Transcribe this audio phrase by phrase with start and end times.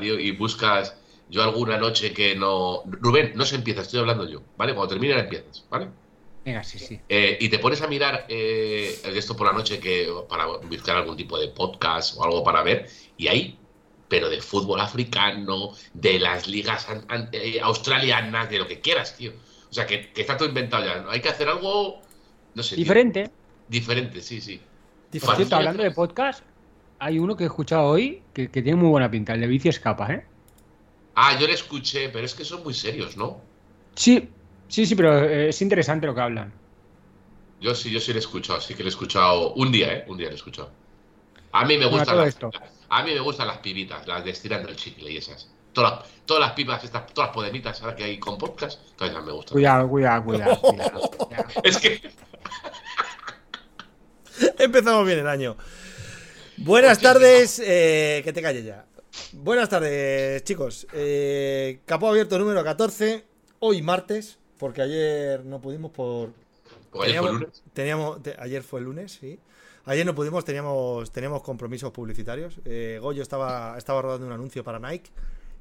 [0.00, 0.96] tío, y buscas
[1.28, 2.82] yo alguna noche que no...
[2.86, 4.74] Rubén, no se empieza, estoy hablando yo, ¿vale?
[4.74, 5.88] Cuando termine empiezas, ¿vale?
[6.44, 6.98] Venga, sí, sí.
[7.08, 11.16] Eh, y te pones a mirar eh, esto por la noche que para buscar algún
[11.16, 13.58] tipo de podcast o algo para ver, y hay,
[14.08, 19.16] pero de fútbol africano, de las ligas an- an- eh, australianas, de lo que quieras,
[19.16, 19.32] tío.
[19.70, 21.00] O sea, que, que está todo inventado ya.
[21.02, 21.10] ¿no?
[21.10, 22.00] Hay que hacer algo,
[22.54, 22.74] no sé.
[22.74, 23.30] tío, Diferente.
[23.68, 24.60] diferente, sí, sí.
[25.20, 26.42] Por cierto, hablando de podcast,
[27.00, 29.68] hay uno que he escuchado hoy que, que tiene muy buena pinta, el de Bici
[29.68, 30.26] Escapa, ¿eh?
[31.14, 33.48] Ah, yo le escuché, pero es que son muy serios, ¿no?
[33.94, 34.30] Sí,
[34.68, 36.60] sí, sí, pero eh, es interesante lo que hablan.
[37.60, 40.04] Yo sí, yo sí le he escuchado, sí que le he escuchado un día, ¿eh?
[40.08, 40.76] Un día le he escuchado.
[41.52, 42.50] A mí me Bueno, gustan todo las, esto.
[42.88, 45.50] a mí me gustan las pibitas, las de estirando el chicle y esas.
[45.72, 49.12] Todas las, todas las pipas, estas, todas las podemitas ahora que hay con podcast, todas
[49.12, 49.52] esas me gustan.
[49.52, 50.60] Cuidado, cuidado, cuidado.
[50.60, 51.44] cuidado, cuidado.
[51.62, 52.00] Es que
[54.58, 55.56] Empezamos bien el año.
[56.60, 58.84] Buenas tardes, eh, que te calles ya.
[59.32, 60.86] Buenas tardes, chicos.
[60.92, 63.24] Eh, capó abierto número 14,
[63.60, 66.32] hoy martes, porque ayer no pudimos por...
[66.90, 67.62] porque ayer fue teníamos- lunes.
[67.72, 69.38] teníamos- te- ayer fue el lunes, sí.
[69.86, 72.60] Ayer no pudimos, teníamos, teníamos compromisos publicitarios.
[72.64, 75.10] Eh, Goyo estaba, estaba rodando un anuncio para Nike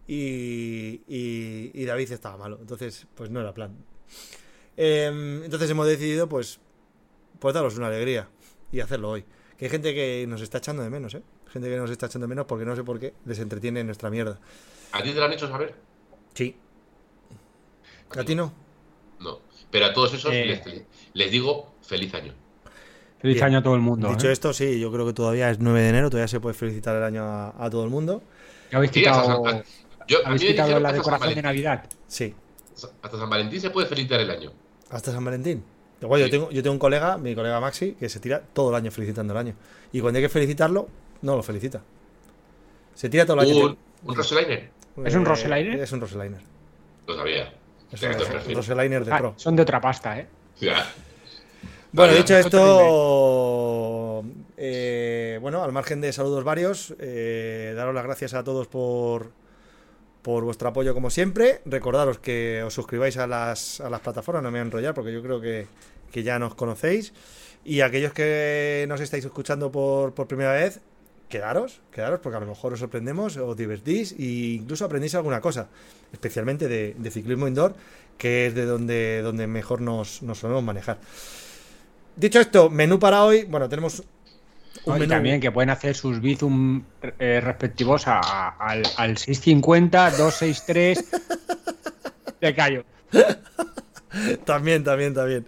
[0.07, 2.57] y, y- y David estaba malo.
[2.59, 3.75] Entonces, pues no era plan.
[4.75, 6.59] Em, entonces hemos decidido, pues,
[7.39, 8.27] pues daros una alegría
[8.71, 9.25] y hacerlo hoy.
[9.59, 11.21] Que hay gente que nos está echando de menos, ¿eh?
[11.51, 14.09] Gente que nos está echando de menos porque no sé por qué les entretiene nuestra
[14.09, 14.39] mierda.
[14.93, 15.75] ¿A ti te lo han hecho saber?
[16.33, 16.55] Sí.
[18.17, 18.53] ¿A ti no?
[19.19, 19.39] No.
[19.69, 20.45] Pero a todos esos Eh.
[20.45, 22.33] les, les digo feliz año.
[23.19, 23.45] Feliz Bien.
[23.47, 24.07] año a todo el mundo.
[24.09, 24.31] Dicho ¿eh?
[24.31, 27.03] esto, sí, yo creo que todavía es 9 de enero, todavía se puede felicitar el
[27.03, 28.23] año a, a todo el mundo.
[28.71, 29.63] Ya habéis Sí, hasta quitado,
[30.07, 31.85] yo, habéis quitado la decoración de Navidad.
[32.07, 32.33] Sí.
[33.01, 34.53] Hasta San Valentín se puede felicitar el año.
[34.89, 35.63] Hasta San Valentín.
[36.01, 38.75] Igual, yo, tengo, yo tengo un colega, mi colega Maxi, que se tira todo el
[38.75, 39.53] año felicitando el año.
[39.91, 40.87] Y cuando hay que felicitarlo,
[41.21, 41.81] no lo felicita.
[42.95, 43.65] Se tira todo el año.
[43.65, 44.69] Un, un Roseliner.
[45.05, 45.79] ¿Es un Roseliner?
[45.79, 46.41] Es un Roseliner.
[47.07, 47.53] Lo sabía.
[47.91, 48.55] Es un.
[48.55, 49.33] Roseliner de Ah, pro.
[49.35, 50.27] son de otra pasta, ¿eh?
[50.59, 50.85] Ya.
[51.91, 54.23] Bueno, dicho esto,
[54.57, 59.31] eh, bueno, al margen de saludos varios, eh, daros las gracias a todos por,
[60.21, 61.61] por vuestro apoyo como siempre.
[61.65, 65.13] Recordaros que os suscribáis a las, a las plataformas, no me voy a enrollar porque
[65.13, 65.67] yo creo que,
[66.11, 67.13] que ya nos conocéis.
[67.65, 70.79] Y aquellos que nos estáis escuchando por, por primera vez,
[71.27, 75.69] quedaros, quedaros porque a lo mejor os sorprendemos, os divertís e incluso aprendéis alguna cosa,
[76.11, 77.75] especialmente de, de ciclismo indoor,
[78.17, 80.99] que es de donde, donde mejor nos, nos solemos manejar.
[82.15, 83.45] Dicho esto, menú para hoy.
[83.45, 84.03] Bueno, tenemos
[84.85, 85.09] un y menú.
[85.09, 86.83] también que pueden hacer sus bizum
[87.19, 91.05] eh, respectivos a- a- al, al 650, 263.
[92.39, 92.83] Te callo.
[94.45, 95.45] También, también, también.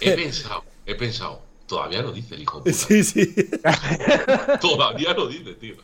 [0.00, 1.42] He pensado, he pensado.
[1.66, 2.58] Todavía lo dice el hijo.
[2.60, 2.72] puta.
[2.72, 3.34] Sí, sí.
[4.60, 5.74] Todavía lo dice, tío.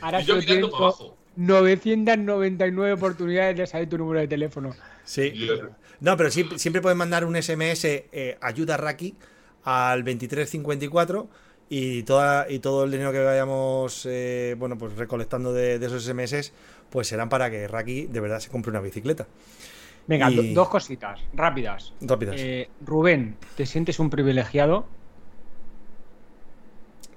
[0.00, 1.16] Ahora Y yo mirando para abajo.
[1.36, 4.74] 999 oportunidades de saber tu número de teléfono.
[5.04, 5.48] Sí.
[6.00, 9.14] No, pero siempre, siempre pueden mandar un SMS eh, ayuda Raki
[9.64, 11.28] al 2354
[11.68, 16.04] y toda y todo el dinero que vayamos eh, bueno pues recolectando de, de esos
[16.04, 16.52] SMS
[16.90, 19.26] pues serán para que Raki de verdad se compre una bicicleta.
[20.06, 21.92] Venga, Y- do- dos cositas rápidas.
[22.00, 22.36] Rápidas.
[22.38, 24.86] Eh, Rubén, ¿te sientes un privilegiado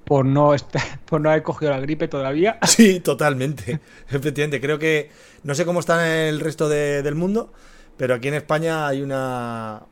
[0.05, 2.57] por no, estar, por no haber cogido la gripe todavía?
[2.67, 3.79] Sí, totalmente.
[4.09, 5.11] Efectivamente, creo que
[5.43, 7.53] no sé cómo está en el resto de- del mundo,
[7.97, 9.83] pero aquí en España hay una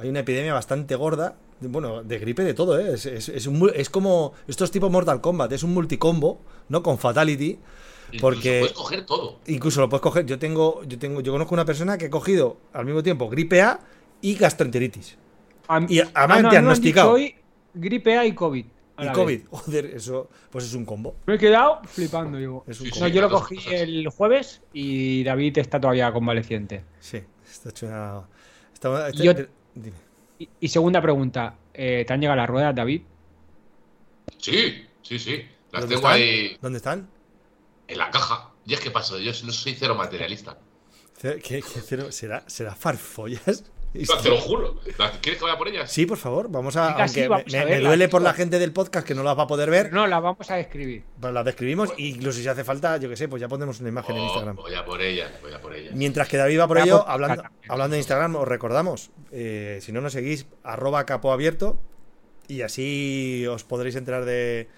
[0.00, 1.36] hay una epidemia bastante gorda.
[1.60, 2.94] Bueno, de gripe de todo, ¿eh?
[2.94, 6.82] Es, es- es un mu- es como estos tipos Mortal Kombat, es un multicombo, ¿no?
[6.82, 7.58] Con Fatality.
[8.10, 9.38] Incluso Porque- Puedes coger todo.
[9.48, 10.24] Incluso lo puedes coger.
[10.24, 13.60] Yo tengo, yo tengo, yo conozco una persona que ha cogido al mismo tiempo gripe
[13.60, 13.80] A
[14.22, 15.18] y gastroenteritis.
[15.88, 17.12] Y además Ah, no, diagnosticado.
[17.12, 17.34] hoy
[17.74, 18.64] gripe A y COVID.
[18.96, 19.38] a Y COVID.
[19.40, 19.48] vez.
[19.50, 21.16] Joder, eso pues es un combo.
[21.26, 22.64] Me he quedado flipando, digo.
[22.66, 23.06] Es un Sí, combo.
[23.06, 23.72] No, yo lo cogí cosas.
[23.72, 26.84] el jueves y David está todavía convaleciente.
[27.00, 27.20] Sí,
[27.50, 28.22] está hecho una.
[28.72, 29.32] está- está- Yo-
[29.74, 29.98] dime.
[30.38, 33.02] Y, y segunda pregunta, eh, ¿te han llegado las ruedas, David?
[34.38, 35.42] Sí, sí, sí.
[35.70, 36.12] Las ¿Dónde tengo están?
[36.14, 37.12] ahí ¿Dónde están?
[37.88, 38.54] en la caja.
[38.64, 40.58] Y es que paso, yo no soy cero materialista.
[41.20, 42.10] ¿Qué, qué- qué cero?
[42.12, 43.64] ¿Será, ¿Será farfollas?
[43.94, 44.76] No, te lo juro.
[44.98, 45.90] ¿Las- ¿Quieres que vaya por ellas?
[45.90, 46.88] Sí, por favor, vamos a.
[46.88, 49.14] Venga, sí, aunque vamos me, a me verlas, duele por la gente del podcast que
[49.14, 51.04] no las va a poder ver, No, las vamos a describir.
[51.20, 51.90] pues las describimos.
[51.98, 54.26] e incluso si hace falta, yo que sé, pues ya pondremos una imagen en Oh,
[54.26, 54.56] Instagram.
[54.56, 55.94] voy a por ellas, voy a por ellas.
[55.94, 60.00] Mientras que David va por ello, hablando, hablando de Instagram, os recordamos, eh, si no
[60.00, 61.80] nos seguís, arroba capo abierto
[62.46, 64.68] y así os podréis enterar de,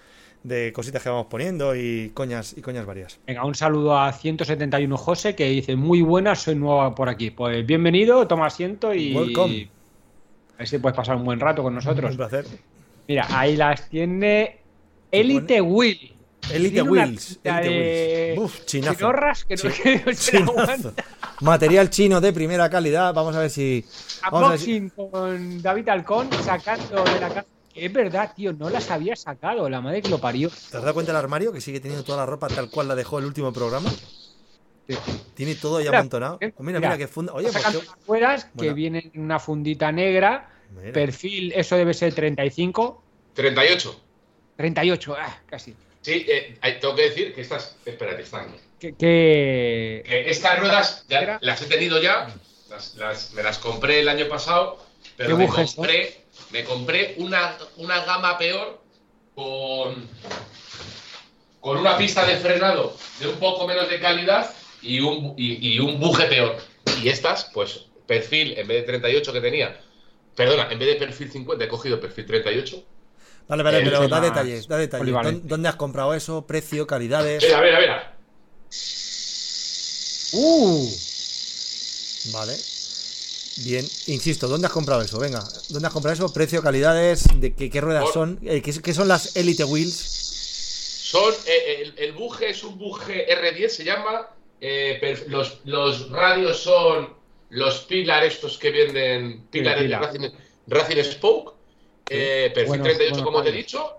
[0.43, 3.19] de cositas que vamos poniendo y coñas y coñas varias.
[3.27, 7.31] Venga, un saludo a 171 José que dice, muy buena, soy nueva por aquí.
[7.31, 9.15] Pues bienvenido, toma asiento y...
[9.15, 9.69] Welcome.
[10.55, 12.11] A ver si puedes pasar un buen rato con nosotros.
[12.11, 12.45] Un placer.
[13.07, 14.59] Mira, ahí las tiene
[15.11, 16.15] Elite Will.
[16.51, 17.39] Elite Wheels.
[17.43, 18.39] Elite de Wheels.
[18.39, 18.95] Uf, chinazo.
[18.95, 19.61] chinorras que no,
[20.15, 20.91] Sí, que no se.
[21.41, 23.13] Material chino de primera calidad.
[23.13, 23.81] Vamos a ver si.
[23.81, 27.45] Ver si- Unboxing con David Alcón sacando de la caja.
[27.73, 30.49] Que es verdad, tío, no las había sacado, la madre que lo parió.
[30.49, 32.95] ¿Te has dado cuenta el armario que sigue teniendo toda la ropa tal cual la
[32.95, 33.89] dejó el último programa?
[34.89, 34.97] Sí.
[35.35, 36.37] Tiene todo ya Mira, amontonado.
[36.41, 37.33] eh, Mira, mira, mira, qué funda.
[37.33, 40.49] Oye, pues las fueras que en una fundita negra.
[40.75, 40.91] Mira.
[40.93, 43.01] Perfil, eso debe ser 35.
[43.33, 44.01] 38.
[44.57, 45.73] 38, ah, casi.
[46.01, 47.77] Sí, eh, tengo que decir que estas.
[47.85, 48.47] Espérate, están.
[48.79, 52.33] Que, que- Que estas ruedas ya Era- las he tenido ya.
[52.69, 54.77] Las, las- me las compré el año pasado.
[55.17, 56.20] Pero ¿Qué me bujes, compré,
[56.51, 58.81] me compré una, una gama peor
[59.35, 60.07] con,
[61.59, 65.79] con una pista de frenado de un poco menos de calidad y un, y, y
[65.79, 66.57] un buje peor.
[67.01, 69.79] Y estas, pues, perfil en vez de 38 que tenía.
[70.35, 72.83] Perdona, en vez de perfil 50 he cogido perfil 38.
[73.47, 75.01] Vale, vale, Eh, pero da detalles, da detalles.
[75.01, 75.41] polivalente.
[75.43, 76.45] ¿Dó- ¿Dónde has comprado eso?
[76.47, 76.87] ¿Precio?
[76.87, 77.43] ¿Calidades?
[77.43, 77.91] Eh, a ver, a ver.
[80.33, 80.89] ¡Uh!
[82.31, 82.55] Vale.
[83.57, 85.19] Bien, insisto, ¿dónde has comprado eso?
[85.19, 86.33] Venga, ¿dónde has comprado eso?
[86.33, 87.25] ¿Precio, calidades?
[87.39, 88.39] ¿De qué, qué ruedas Por- son?
[88.43, 89.93] Eh, ¿qué, qué son las Elite Wheels?
[91.03, 94.29] Son, eh, el, el buje es un buje R10, se llama.
[94.61, 97.13] eh, los, los radios son
[97.49, 99.47] los Pilar estos que venden.
[99.51, 100.01] Pilar Pilar.
[100.03, 100.29] Racing,
[100.67, 101.53] Racing Spoke.
[102.09, 103.93] eh, perfil Buenos- 38, buenos como te he dicho.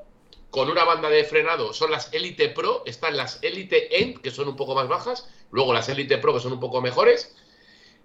[0.50, 2.82] Con una banda de frenado son las Elite Pro.
[2.87, 5.26] Están las Elite End, que son un poco más bajas.
[5.50, 7.34] Luego las Elite Pro, que son un poco mejores.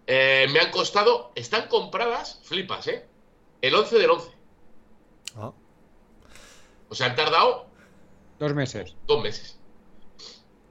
[0.07, 1.31] Eh, me han costado.
[1.35, 3.05] Están compradas, flipas, ¿eh?
[3.61, 4.31] El 11 del 11.
[5.35, 5.51] Ah,
[6.89, 7.67] O sea, han tardado
[8.39, 8.95] Dos meses.
[9.05, 9.59] dos meses.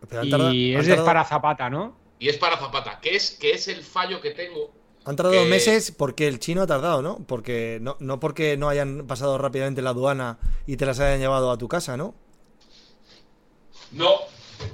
[0.09, 1.97] pero han tardado- Y han es de tardado- para Zapata, ¿no?
[2.19, 4.73] Y es para Zapata, que es, que es el fallo que tengo.
[5.05, 7.19] Han tardado que- meses porque el chino ha tardado, ¿no?
[7.27, 11.51] Porque no, no porque no hayan pasado rápidamente la aduana y te las hayan llevado
[11.51, 12.15] a tu casa, ¿no?
[13.93, 14.15] No,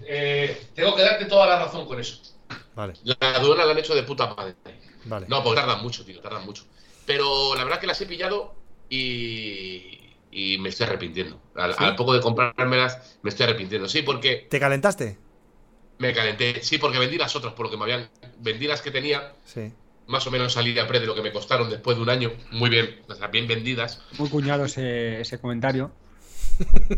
[0.07, 2.21] eh, tengo que darte toda la razón con eso.
[2.75, 4.55] Vale, La aduana la han hecho de puta madre.
[5.05, 5.27] vale.
[5.29, 6.65] No, porque tardan mucho, tío, tardan mucho.
[7.07, 8.55] Pero la verdad que las he pillado
[8.89, 9.99] y,
[10.31, 11.41] y me estoy arrepintiendo.
[11.55, 11.85] Al, ¿Sí?
[11.85, 13.89] al poco de comprármelas, me estoy arrepintiendo.
[13.89, 15.19] Sí, porque ¿Te calentaste?
[15.99, 16.63] me calenté.
[16.63, 18.09] Sí, porque vendí las otras, por lo que me habían.
[18.39, 19.73] Vendí las que tenía, Sí.
[20.07, 22.33] más o menos salí a pre de lo que me costaron después de un año.
[22.51, 24.01] Muy bien, o sea, bien vendidas.
[24.19, 25.91] Muy cuñado ese, ese comentario.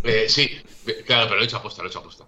[0.05, 0.50] Eh, sí,
[1.06, 2.25] claro, pero lo he hecho aposta, lo he hecho aposta.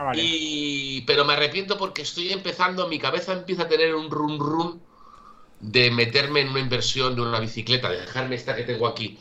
[0.00, 0.22] Ah, vale.
[0.24, 4.80] Y, pero me arrepiento porque estoy empezando, mi cabeza empieza a tener un run run
[5.60, 9.18] de meterme en una inversión de una bicicleta, de dejarme esta que tengo aquí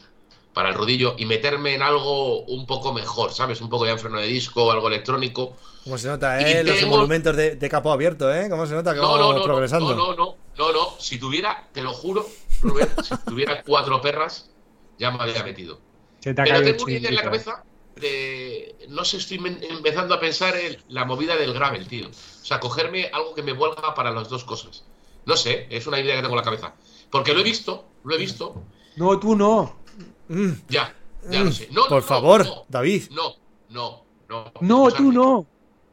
[0.53, 3.59] para el rodillo y meterme en algo un poco mejor, ¿sabes?
[3.59, 5.57] Un poco ya en freno de disco o algo electrónico.
[5.83, 6.63] ¿Cómo se nota, Y eh?
[6.63, 8.47] Los tengo- monumentos de, de capo abierto, ¿eh?
[8.49, 9.93] ¿Cómo se nota que No, vamos no, no, progresando?
[9.93, 10.95] no, no, no, no, no.
[10.97, 12.25] Si tuviera, te lo juro,
[12.61, 14.49] Rubén, si tuviera cuatro perras,
[14.97, 15.79] ya me había metido.
[16.21, 17.23] Se te ha Pero tengo una idea en la chiringuito.
[17.23, 17.63] cabeza
[17.95, 18.68] de.
[18.89, 19.37] No sé, estoy
[19.69, 22.07] empezando a pensar en la movida del gravel, tío.
[22.09, 24.85] O sea, cogerme algo que me valga para las dos cosas.
[25.25, 26.75] No sé, es una idea que tengo en la cabeza.
[27.09, 28.63] Porque lo he visto, lo he visto.
[28.95, 29.83] No, tú no.
[30.27, 30.95] Mm, Ya,
[31.29, 31.67] ya mm, lo sé.
[31.71, 33.03] No, Por no, favor, no, David.
[33.11, 33.35] No,
[33.69, 34.51] no, no.
[34.59, 35.47] No, tú no.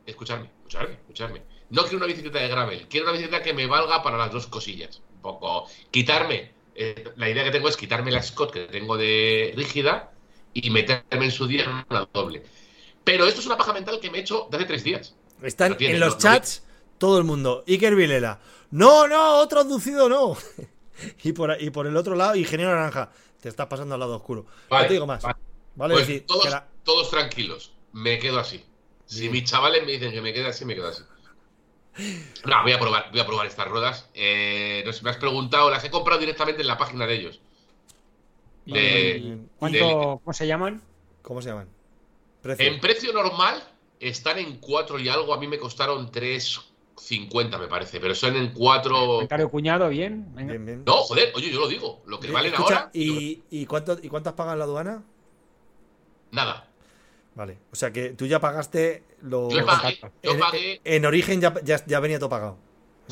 [0.05, 1.43] Escuchadme, escuchadme, escuchadme.
[1.71, 4.47] No quiero una bicicleta de gravel, quiero una bicicleta que me valga para las dos
[4.47, 5.03] cosillas.
[5.17, 5.67] Un poco.
[5.91, 6.55] Quitarme.
[6.75, 10.13] eh, la idea que tengo es quitarme la Scott que tengo de rígida
[10.53, 12.45] y meterme en su día en una doble.
[13.07, 15.15] Pero esto es una paja mental que me he hecho de hace tres días.
[15.41, 16.65] Están en los lo- lo- chats
[16.99, 17.63] todo el mundo.
[17.69, 18.41] Iker Vilela.
[18.73, 20.37] No, no, otro aducido no.
[21.23, 23.11] y, por, y por el otro lado, Ingeniero Naranja.
[23.41, 24.45] Te estás pasando al lado oscuro.
[24.69, 25.23] Vale, no te digo más.
[25.23, 25.37] vale.
[25.77, 28.65] Vale, Pues decir, todos, que la- todos tranquilos, me quedo así.
[29.05, 31.03] Si mis chavales me dicen que me quede así, me quedo así.
[32.45, 34.09] No, voy a probar, voy a probar estas ruedas.
[34.15, 37.41] Eh, no sé, me has preguntado, las he comprado directamente en la página de ellos.
[38.65, 39.93] De- ¿Y ¿Cuánto, de-
[40.25, 40.83] ¿Cómo se llaman?
[41.23, 41.69] ¿Cómo se llaman?
[42.47, 42.67] Precio.
[42.67, 43.63] En precio normal
[44.01, 48.53] están en 4 y algo, a mí me costaron 3.50 me parece, pero son en
[48.53, 49.07] 4...
[49.07, 50.35] Comentario cuñado, bien.
[50.35, 50.53] Venga.
[50.53, 50.85] Bien, bien.
[50.85, 52.91] No, joder, oye, yo lo digo, lo que Bien, valen escucha, ahora...
[52.93, 55.05] ¿y, y, cuánto, ¿Y pagado en la aduana?
[56.31, 56.69] Nada.
[57.35, 57.59] Vale.
[57.71, 59.51] O sea que tú ya pagaste lo.
[59.51, 62.57] Yo pagué, yo en, pagué en origen ya, ya, ya venía todo pagado.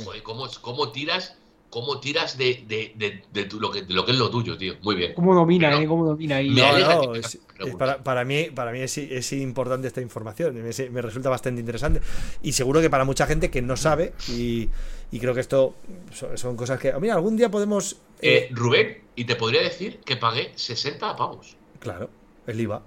[0.02, 1.36] Joder, ¿cómo, cómo tiras,
[1.74, 4.56] cómo tiras de, de, de, de tu- lo que, de lo que es lo tuyo,
[4.56, 4.74] tío?
[4.82, 5.12] Muy bien.
[5.14, 5.86] ¿Cómo domina, Pero- eh?
[5.88, 6.50] ¿Cómo domina ahí?
[6.50, 10.54] No, no, es- es para, para mí, para mí es, es importante esta información.
[10.54, 12.00] Me, me resulta bastante interesante.
[12.44, 14.68] Y seguro que para mucha gente que no sabe, y,
[15.10, 15.74] y creo que esto
[16.12, 16.92] son, son cosas que.
[17.00, 17.94] Mira, algún día podemos.
[18.22, 21.56] Eh, eh, Rubén, y te podría decir que pagué 60 pavos.
[21.80, 22.08] claro,
[22.46, 22.82] el IVA.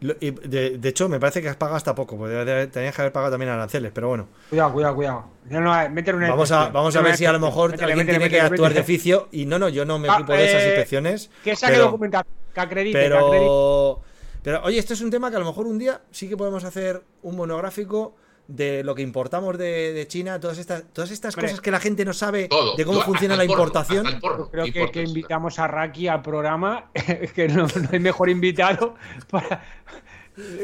[0.00, 3.32] De, de hecho, me parece que has pagado hasta poco, porque tenías que haber pagado
[3.32, 4.28] también aranceles, pero bueno.
[4.48, 5.24] Cuidado, cuidado, cuidado.
[5.50, 8.06] No, no, métele una Vamos a, vamos a ver si a lo mejor Métele, alguien
[8.06, 9.28] métele, tiene que actuar de oficio.
[9.30, 11.30] Y no, no, yo no me Ah, ocupo de esas eh, inspecciones.
[11.44, 12.34] Que saque pero- documentación.
[12.54, 13.30] Que acredite, que acredite.
[13.30, 14.00] Pero,
[14.42, 16.64] Pero oye, esto es un tema que a lo mejor un día sí que podemos
[16.64, 18.16] hacer un monográfico
[18.50, 22.04] de lo que importamos de, de China, todas estas, todas estas cosas que la gente
[22.04, 22.76] no sabe Todo.
[22.76, 24.20] de cómo funciona la porno, importación.
[24.20, 26.90] porno, creo que, invitamos a Raki al programa,
[27.34, 28.94] que no, no hay mejor invitado
[29.30, 29.62] para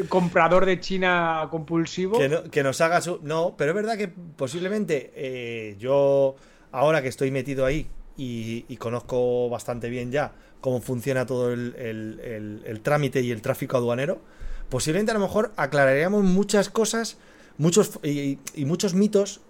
[0.09, 2.19] comprador de China compulsivo.
[2.19, 3.19] Que, no- que nos haga su.
[3.23, 6.37] No, pero es verdad que posiblemente eh, yo,
[6.73, 11.75] ahora que estoy metido ahí y, y conozco bastante bien ya cómo funciona todo el,
[11.77, 14.21] el- el- el trámite y el tráfico aduanero,
[14.69, 17.19] posiblemente a lo mejor aclararíamos muchas cosas
[17.59, 19.41] muchos y, y muchos mitos.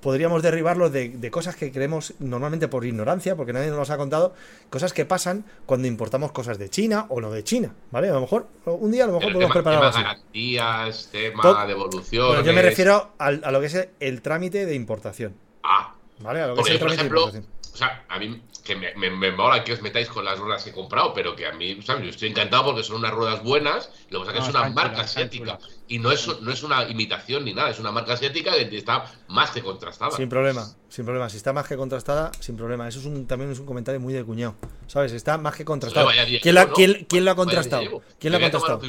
[0.00, 3.96] Podríamos derribarlos de, de cosas que creemos normalmente por ignorancia, porque nadie nos los ha
[3.96, 4.34] contado,
[4.68, 8.10] cosas que pasan cuando importamos cosas de China o no de China, ¿vale?
[8.10, 11.40] A lo mejor un día a lo mejor Pero podemos tema, preparar tema garantías, tema
[11.42, 12.26] Todo- devolución.
[12.26, 15.34] Bueno, yo me refiero al- a lo que es el trámite de importación.
[15.62, 16.42] Ah, ¿Vale?
[16.42, 17.53] A lo que es el trámite ejemplo, de importación.
[17.74, 20.62] O sea, a mí que me, me, me mola que os metáis con las ruedas
[20.62, 22.04] que he comprado, pero que a mí, ¿sabes?
[22.04, 24.64] Yo estoy encantado porque son unas ruedas buenas, lo que pasa es que No, es
[24.64, 27.90] una marca chulas, asiática y no es, no es una imitación ni nada, es una
[27.90, 30.12] marca asiática que está más que contrastada.
[30.12, 31.28] Sin problema, sin problema.
[31.28, 32.86] Si está más que contrastada, sin problema.
[32.88, 34.54] Eso es un, también es un comentario muy de cuñado.
[34.86, 35.12] ¿Sabes?
[35.12, 36.08] Está más que contrastado.
[36.10, 36.72] Día ¿Quién, la- ¿no?
[36.74, 38.02] quién- quién lo ha contrastado?
[38.20, 38.80] ¿Quién lo ha contrastado?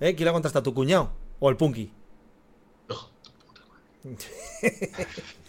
[0.00, 0.14] ¿Eh?
[0.16, 0.62] ¿Quién lo ha contrastado?
[0.62, 1.12] ¿Tu cuñado?
[1.40, 1.92] ¿O el Punky?
[2.88, 2.96] No.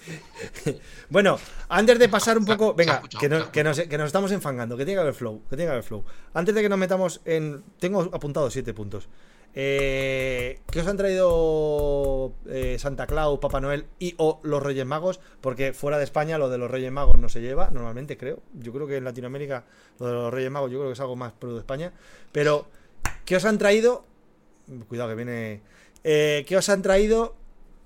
[1.09, 1.39] Bueno,
[1.69, 2.73] antes de pasar un poco.
[2.73, 4.77] Venga, nos, que nos estamos enfangando.
[4.77, 5.41] Que tiene que haber flow.
[5.49, 6.03] Que tiene que haber flow.
[6.33, 7.63] Antes de que nos metamos en.
[7.79, 9.09] Tengo apuntado siete puntos.
[9.55, 15.19] Eh, ¿Qué os han traído eh, Santa Claus, Papá Noel y o los Reyes Magos?
[15.41, 18.41] Porque fuera de España lo de los Reyes Magos no se lleva, normalmente creo.
[18.53, 19.65] Yo creo que en Latinoamérica
[19.99, 21.93] lo de los Reyes Magos yo creo que es algo más pro de España.
[22.31, 22.67] Pero,
[23.25, 24.05] ¿qué os han traído?
[24.87, 25.61] Cuidado que viene.
[26.03, 27.35] Eh, ¿Qué os han traído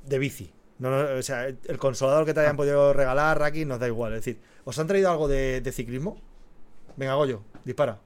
[0.06, 0.53] de bici?
[0.80, 4.14] No, no, o sea, el consolador que te hayan podido regalar, Raki, nos da igual.
[4.14, 6.20] Es decir, ¿os han traído algo de, de ciclismo?
[6.98, 8.00] Venga, Goyo, dispara.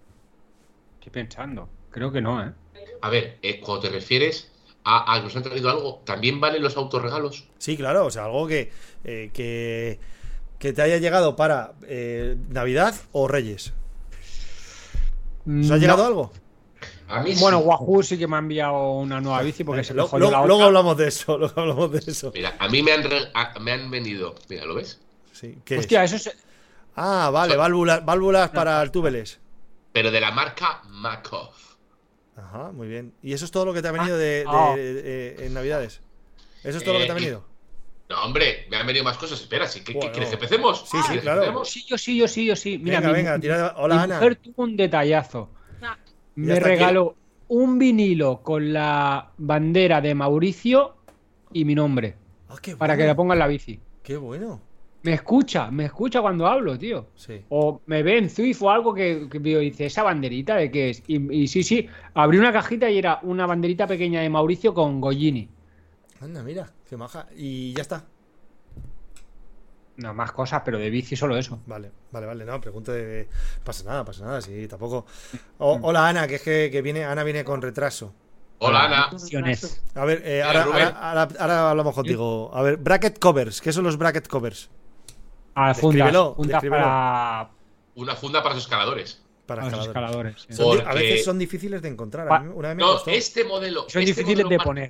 [0.99, 1.69] Estoy pensando.
[1.91, 2.51] Creo que no, ¿eh?
[3.01, 4.51] A ver, eh, cuando te refieres
[4.83, 7.47] a, a que nos han traído algo, ¿también valen los autorregalos?
[7.57, 8.71] Sí, claro, o sea, algo que,
[9.03, 9.99] eh, que,
[10.59, 13.73] que te haya llegado para eh, Navidad o Reyes.
[15.45, 15.77] ¿Os ha No.
[15.77, 16.31] llegado algo?
[17.09, 17.41] A mí sí.
[17.41, 20.25] Bueno, Wahoo sí que me ha enviado una nueva bici porque se me Luego- jodió
[20.25, 20.47] la luego, otra.
[20.47, 22.31] luego hablamos de eso, luego hablamos de eso.
[22.33, 24.35] Mira, a mí me han, re- a- me han venido.
[24.49, 24.99] Mira, ¿lo ves?
[25.31, 25.79] Sí, ¿qué es?
[25.81, 26.35] Hostia, eso es.
[26.95, 29.39] Ah, vale, válvulas, válvulas para el túbeles.
[29.93, 31.51] Pero de la marca Makov.
[32.35, 33.13] Ajá, muy bien.
[33.23, 34.75] ¿Y eso es todo lo que te ha venido de, de- Ah.
[34.75, 36.01] de- en Navidades?
[36.63, 37.45] ¿Eso es todo lo que te ha Eh, venido?
[38.09, 39.39] No, hombre, me han venido más cosas.
[39.41, 39.83] Espera, ¿sí?
[39.83, 40.11] ¿qué, Bueno.
[40.11, 40.79] quieres que empecemos?
[40.81, 41.65] Sí, sí, ¿Quieres que claro.
[41.65, 42.77] Sí, yo sí, yo sí, yo sí.
[42.77, 44.15] Mira, venga, mi, venga, tira de- Hola, mi Ana.
[44.15, 45.49] mujer tuvo un detallazo.
[46.37, 47.15] Me regaló
[47.49, 50.95] un vinilo con la bandera de Mauricio
[51.51, 52.15] y mi nombre
[52.49, 53.79] Ah, para que la ponga en la bici.
[54.03, 54.61] Qué bueno.
[55.03, 57.07] Me escucha, me escucha cuando hablo, tío.
[57.15, 57.41] Sí.
[57.49, 61.03] O me ve en Zwift o algo que, que dice, ¿esa banderita de qué es?
[61.07, 64.99] Y, y sí, sí, abrí una cajita y era una banderita pequeña de Mauricio con
[65.01, 65.49] Gollini.
[66.19, 67.27] Anda, mira, qué maja.
[67.35, 68.05] Y ya está.
[69.97, 71.59] No, más cosas, pero de bici solo eso.
[71.65, 72.45] Vale, vale, vale.
[72.45, 73.27] No, pregunta de.
[73.63, 75.05] Pasa nada, pasa nada, sí, tampoco.
[75.57, 78.13] O- hola, Ana, que es que, que viene, Ana viene con retraso.
[78.59, 79.09] Hola, Ana.
[79.95, 80.87] A ver, eh, Mira, ahora, ahora,
[81.23, 82.51] ahora- ahora hablamos contigo.
[82.53, 83.59] A ver, bracket covers.
[83.61, 84.69] ¿Qué son los bracket covers?
[85.55, 87.49] Ah, fundas, fundas para,
[87.95, 89.23] Una funda para los escaladores.
[89.47, 90.45] Para los escaladores.
[90.49, 90.63] sí.
[90.85, 92.27] A veces son difíciles de encontrar.
[92.27, 93.09] A Pa- mí una vez me No, costó.
[93.09, 93.81] este modelo.
[93.89, 94.89] Son este difíciles modelo de poner.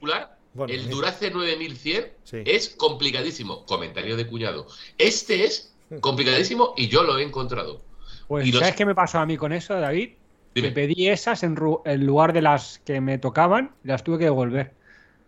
[0.58, 0.90] Bueno, el sí.
[0.90, 2.38] Durace 9100 Sí.
[2.46, 3.66] es complicadísimo.
[3.66, 4.68] Comentario de cuñado.
[4.98, 7.82] Este es complicadísimo y yo lo he encontrado.
[8.28, 10.10] Pues, y los- ¿sabes qué me pasó a mí con eso, David?
[10.56, 10.70] Dime.
[10.70, 14.18] Me pedí esas en, ru- en lugar de las que me tocaban y las tuve
[14.18, 14.74] que devolver.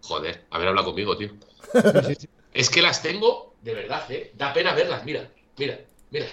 [0.02, 1.30] Joder, haber hablado conmigo, tío.
[2.08, 2.30] Sí, sí.
[2.54, 4.32] Es que las tengo, de verdad, ¿eh?
[4.36, 6.26] Da pena verlas, mira, mira, mira.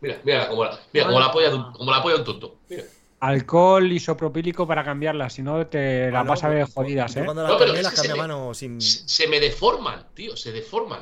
[0.00, 2.26] Mira, mira, como la, mira, como la polla de un, como la polla de un
[2.26, 2.58] tonto.
[2.68, 2.84] Mira.
[3.26, 7.24] Alcohol isopropílico para cambiarlas, si no te la Ah, no, vas a ver jodidas, ¿eh?
[7.24, 8.80] Cuando No, las pero cambié, es las que a se me- mano sin.
[8.80, 11.00] Se me deforman, tío, se deforman.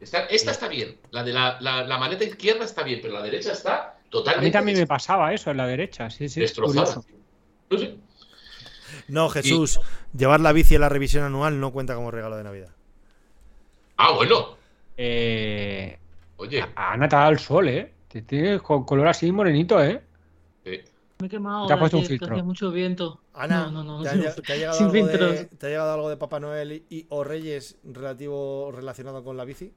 [0.00, 3.22] Esta, esta está bien, la de la, la, la maneta izquierda está bien, pero la
[3.22, 6.42] derecha está A totalmente mí también me pasaba eso en la derecha, sí, sí.
[6.42, 7.00] es destrozada.
[9.08, 9.80] No Jesús,
[10.16, 12.70] llevar la bici a la revisión anual no cuenta como regalo de Navidad.
[13.96, 14.56] Ah, bueno.
[14.96, 15.98] Eh,
[16.36, 17.92] Oye, a Ana te ha dado el sol, ¿eh?
[18.08, 20.02] Te tienes con color así morenito, ¿eh?
[21.18, 21.66] Me he quemado.
[21.66, 22.32] Te ha puesto un filtro.
[22.32, 23.20] hacía mucho viento.
[23.32, 24.02] Ana, no, no, no.
[24.02, 25.58] ¿te, ha, te ha llegado sin algo de, filtros.
[25.58, 29.44] te ha llegado algo de Papá Noel y, y- o Reyes relativo relacionado con la
[29.44, 29.72] bici?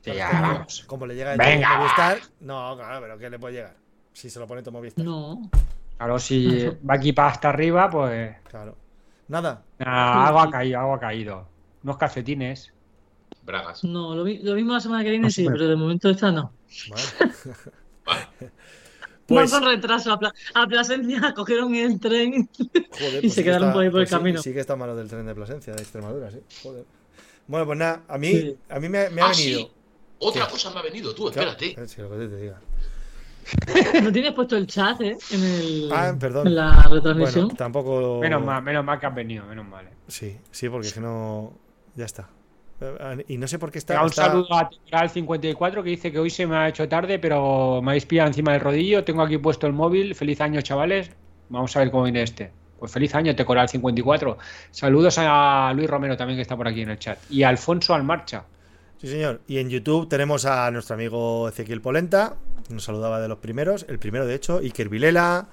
[0.00, 0.84] Sí, ¿Sabes ya, cómo- vamos.
[0.86, 1.78] Como le llega el Venga.
[1.78, 2.18] Movistar.
[2.40, 3.76] No, claro, pero ¿qué le puede llegar?
[4.12, 5.04] Si se lo pone tu Movistar.
[5.04, 5.50] No.
[5.98, 8.36] Claro, si va aquí para hasta arriba, pues.
[8.48, 8.76] Claro.
[9.28, 9.64] Nada.
[9.78, 11.48] nada, algo ha caído, algo ha caído.
[11.82, 12.72] Unos calcetines.
[13.44, 13.82] bragas.
[13.84, 16.52] No, lo, mi- lo mismo la semana que viene sí, pero de momento esta no.
[18.06, 18.26] Vale.
[19.26, 22.48] Pues, con retraso a, Pla- a Plasencia, cogieron el tren.
[22.58, 24.42] joder, y se sí que quedaron está- por ahí por el pues sí- camino.
[24.42, 26.38] Sí, que está malo del tren de Plasencia, de Extremadura, sí.
[26.62, 26.84] Joder.
[27.48, 28.56] Bueno, pues nada, a mí, Sí.
[28.68, 29.58] a mí me, me ha Ah, venido.
[29.60, 29.70] sí.
[30.18, 30.52] Otra ¿Qué?
[30.52, 31.88] cosa me ha venido, tú, Claro, espérate.
[31.88, 32.60] sí, lo que te diga.
[34.02, 35.16] No tienes puesto el chat, ¿eh?
[35.30, 36.48] En, el, Ah, perdón.
[36.48, 37.44] en la retransmisión.
[37.46, 38.18] Bueno, tampoco.
[38.20, 39.86] Menos mal, menos mal que has venido, menos mal.
[39.86, 39.90] eh.
[40.08, 41.52] Sí, sí, porque es que no.
[41.94, 42.28] Ya está.
[42.80, 44.00] Eh, Y no sé por qué está.
[44.02, 47.80] Un está- saludo a Temporal54 que dice que hoy se me ha hecho tarde, pero
[47.82, 49.04] me habéis pillado encima del rodillo.
[49.04, 50.14] Tengo aquí puesto el móvil.
[50.14, 51.10] Feliz año, chavales.
[51.48, 52.50] Vamos a ver cómo viene este.
[52.78, 54.36] Pues feliz año, Tecoral54.
[54.70, 57.18] Saludos a Luis Romero también que está por aquí en el chat.
[57.30, 58.44] Y a Alfonso Almarcha.
[59.00, 59.40] Sí, señor.
[59.46, 62.34] Y en YouTube tenemos a nuestro amigo Ezequiel Polenta,
[62.68, 65.48] que nos saludaba de los primeros, el primero de hecho, Iker Vilela,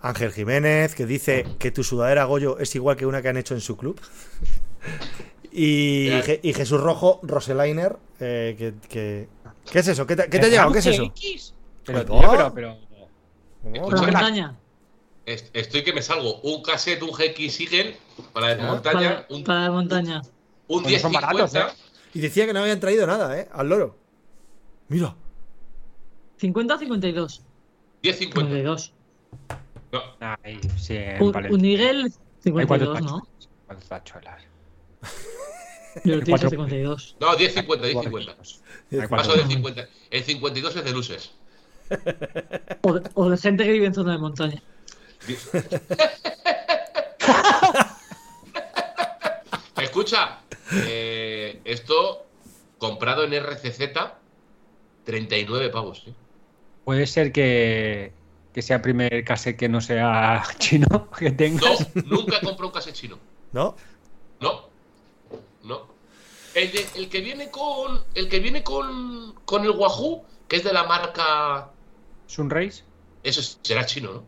[0.00, 3.54] Ángel Jiménez, que dice que tu sudadera Goyo es igual que una que han hecho
[3.54, 4.00] en su club.
[5.54, 6.08] Y.
[6.22, 9.28] Je- y Jesús Rojo, Roselainer, eh, que, que-
[9.70, 10.06] ¿Qué es eso?
[10.06, 10.72] ¿Qué te, qué te ha llegado?
[10.72, 11.12] ¿Qué es eso?
[11.84, 12.76] Pero, tío, pero, pero.
[13.72, 14.58] Escucha, montaña.
[15.24, 16.40] Est- Estoy que me salgo.
[16.42, 17.96] Un cassette, un GX Sigel
[18.34, 20.20] para la de montaña, Para, un, para la montaña.
[20.68, 21.26] un Pues son 1050.
[21.26, 21.64] baratos, ¿eh?
[22.12, 23.48] Y decía que no habían traído nada, ¿eh?
[23.52, 23.96] Al loro.
[24.88, 25.16] Mira.
[26.36, 27.42] 50 o 52.
[28.02, 28.50] 1050.
[28.50, 28.92] 52.
[29.92, 30.02] No,
[30.42, 32.12] Ahí, sí, Un, un Nigel,
[32.44, 33.26] Hay cuatro 52, ¿no?
[33.66, 34.42] cuatro tachuelas.
[36.04, 37.16] Yo lo Cuatro- 52.
[37.20, 38.36] no 1050, 1050.
[39.00, 39.88] Hay Paso de 50.
[40.10, 41.30] El 52 es de luces.
[42.82, 44.62] O de, o de gente que vive en zona de montaña.
[49.80, 50.38] Escucha,
[50.72, 52.26] eh, esto
[52.78, 53.80] comprado en RCZ,
[55.04, 56.04] 39 pavos.
[56.06, 56.12] ¿eh?
[56.84, 58.12] Puede ser que,
[58.52, 61.94] que sea el primer cassette que no sea chino que No, tengas.
[62.06, 63.18] nunca compré un cassette chino.
[63.52, 63.76] ¿No?
[64.40, 64.68] No,
[65.64, 65.86] no.
[66.54, 70.64] El, de- el que viene con el que viene con, con el Wahoo, que es
[70.64, 71.70] de la marca.
[72.26, 72.84] Sunrise.
[73.22, 74.24] Eso será chino, ¿no?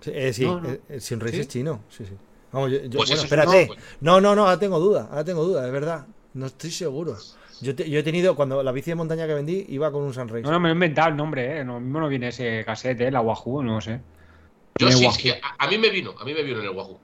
[0.00, 0.68] Sí, eh, sí, No, no.
[0.88, 1.40] eh, Sunrise ¿Sí?
[1.42, 1.84] es chino.
[1.90, 2.12] Sí, sí.
[2.52, 3.60] Vamos, yo, yo- Pues bueno, eso es espérate.
[3.60, 3.78] no, pues.
[4.00, 5.06] No, no, no, ahora tengo duda.
[5.10, 6.06] Ahora tengo duda, de verdad.
[6.34, 7.16] No estoy seguro.
[7.60, 10.14] Yo, te- yo he tenido, cuando la bici de montaña que vendí, iba con un
[10.14, 10.42] Sunrise.
[10.42, 11.64] No, no, me lo he inventado el nombre, ¿eh?
[11.64, 13.10] No, mismo no viene ese cassette, ¿eh?
[13.10, 14.00] La Wahoo, no sé.
[14.78, 16.98] Yo sí, sí, a, a mí me vino, a mí me vino en el Wahoo.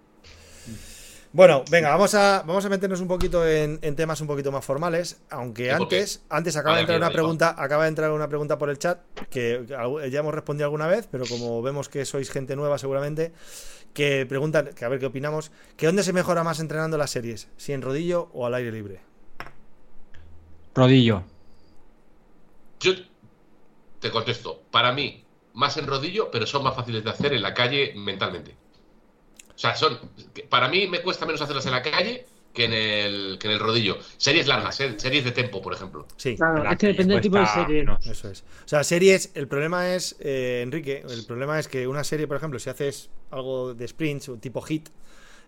[1.37, 4.65] Bueno, venga, vamos a, vamos a meternos un poquito en, en temas un poquito más
[4.65, 8.71] formales, aunque antes, antes acaba de entrar una pregunta, acaba de entrar una pregunta por
[8.71, 12.79] el chat que ya hemos respondido alguna vez, pero como vemos que sois gente nueva
[12.79, 13.35] seguramente,
[13.93, 17.49] que preguntan, que a ver qué opinamos, que dónde se mejora más entrenando las series,
[17.59, 19.01] si en rodillo o al aire libre.
[20.75, 21.23] Rodillo.
[22.81, 22.93] Yo
[24.01, 25.23] te contesto, para mí,
[25.53, 28.57] más en rodillo, pero son más fáciles de hacer en la calle mentalmente.
[29.57, 29.99] O sea, son.
[30.49, 33.59] Para mí me cuesta menos hacerlas en la calle que en el, que en el
[33.59, 33.99] rodillo.
[34.17, 34.95] Series largas, ¿eh?
[34.99, 36.07] series de tempo, por ejemplo.
[36.17, 37.79] Sí, Claro, La es que depende del tipo de serie.
[37.81, 38.07] menos.
[38.07, 38.43] eso es.
[38.65, 42.37] O sea, series, el problema es, eh, Enrique, el problema es que una serie, por
[42.39, 44.89] ejemplo, si haces algo de sprints o tipo hit,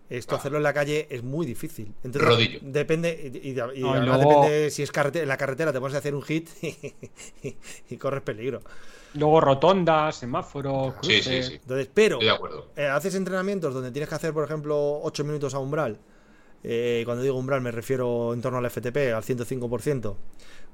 [0.09, 0.37] esto Ah.
[0.39, 1.93] hacerlo en la calle es muy difícil.
[2.03, 2.59] Entonces, Rodillo.
[2.61, 5.71] Depende, y, y- y No, y además luego- depende si es carrete- en la carretera,
[5.71, 6.49] te pones a hacer un hit
[7.43, 7.55] y,
[7.89, 8.61] y corres peligro.
[9.15, 11.45] Luego rotondas, semáforos, Sí, sí, cruces.
[11.47, 11.53] sí.
[11.61, 12.67] Entonces, pero Estoy de acuerdo.
[12.75, 15.97] eh, haces entrenamientos donde tienes que hacer, por ejemplo, 8 minutos a umbral.
[16.63, 20.15] Eh, cuando digo umbral me refiero en torno al FTP, al 105%.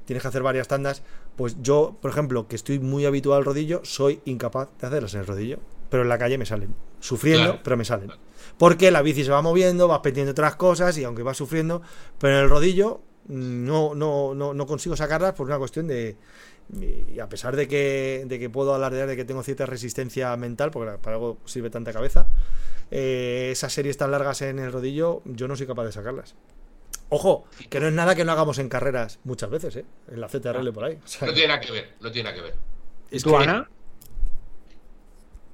[0.06, 1.02] Tienes que hacer varias tandas.
[1.36, 5.20] Pues yo, por ejemplo, que estoy muy habituado al rodillo, soy incapaz de hacerlas en
[5.22, 5.60] el rodillo.
[5.90, 6.74] Pero en la calle me salen.
[7.00, 7.62] Sufriendo, Claro.
[7.64, 8.12] pero me salen.
[8.58, 11.82] Porque la bici se va moviendo, vas pendiente otras cosas y aunque vas sufriendo,
[12.20, 16.16] pero en el rodillo mm, no, no, no, no consigo sacarlas por una cuestión de...
[17.14, 20.72] Y a pesar de que, de que puedo alardear de que tengo cierta resistencia mental,
[20.72, 22.26] porque para algo sirve tanta cabeza,
[22.90, 26.34] eh, esas series tan largas en el rodillo, yo no soy capaz de sacarlas.
[27.10, 29.86] Ojo, que no es nada que no hagamos en carreras muchas veces, ¿eh?
[30.12, 30.98] En la CTRL por ahí.
[31.04, 32.56] O sea, No tiene nada que ver, no tiene nada que ver.
[33.12, 33.70] ¿Y tú, Ana?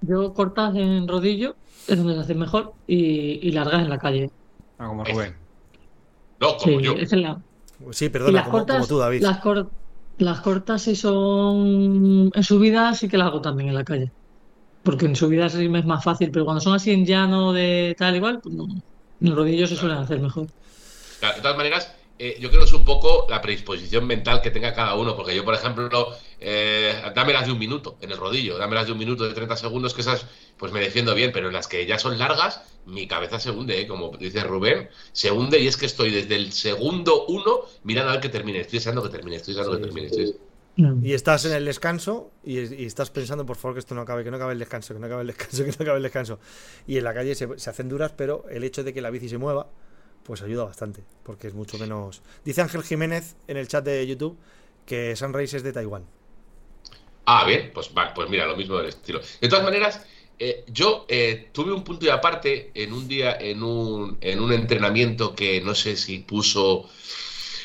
[0.02, 1.56] Yo cortas en rodillo,
[1.88, 4.30] es donde se hace mejor, y, y largas en la calle.
[4.78, 5.36] Ah, como Rubén.
[6.40, 6.94] No, como Sí, yo.
[6.94, 7.42] es en la,
[7.92, 9.22] Sí, y perdona, las como, cortas, como tú, David.
[9.22, 9.72] Las, cor-
[10.18, 14.12] las cortas si son en subida sí que las hago también en la calle.
[14.84, 17.96] Porque en subida sí me es más fácil, pero cuando son así en llano de
[17.98, 18.66] tal igual, pues no.
[19.20, 20.48] En el rodillo se suelen hacer mejor.
[21.22, 21.94] De todas maneras,
[22.28, 25.36] eh, yo creo que es un poco la predisposición mental que tenga cada uno, porque
[25.36, 25.90] yo, por ejemplo,
[26.40, 29.94] eh, dámelas de un minuto en el rodillo, dámelas de un minuto de 30 segundos,
[29.94, 33.40] que esas, pues me defiendo bien, pero en las que ya son largas, mi cabeza
[33.40, 33.88] se hunde, ¿eh?
[33.88, 38.14] como dice Rubén, se hunde y es que estoy desde el segundo uno mirando a
[38.14, 40.10] ver que termine, estoy deseando que termine, estoy deseando Sí, que termine.
[40.10, 40.40] sí, estoy-.
[41.00, 44.24] Y estás en el descanso y, y estás pensando, por favor, que esto no acabe,
[44.24, 46.40] que no acabe el descanso, que no acabe el descanso, que no acabe el descanso.
[46.88, 49.30] Y en la calle se, se hacen duras, pero el hecho de que la bici
[49.30, 49.72] se mueva,
[50.24, 52.22] pues ayuda bastante, porque es mucho menos...
[52.46, 54.38] Dice Ángel Jiménez en el chat de YouTube
[54.86, 56.06] que Sunrise es de Taiwán.
[57.26, 59.22] Ah, bien, pues pues mira, lo mismo del estilo.
[59.40, 60.06] De todas maneras,
[60.40, 64.52] eh, yo eh, tuve un punto de aparte en un día, en un, en un
[64.52, 66.90] entrenamiento que no sé si puso,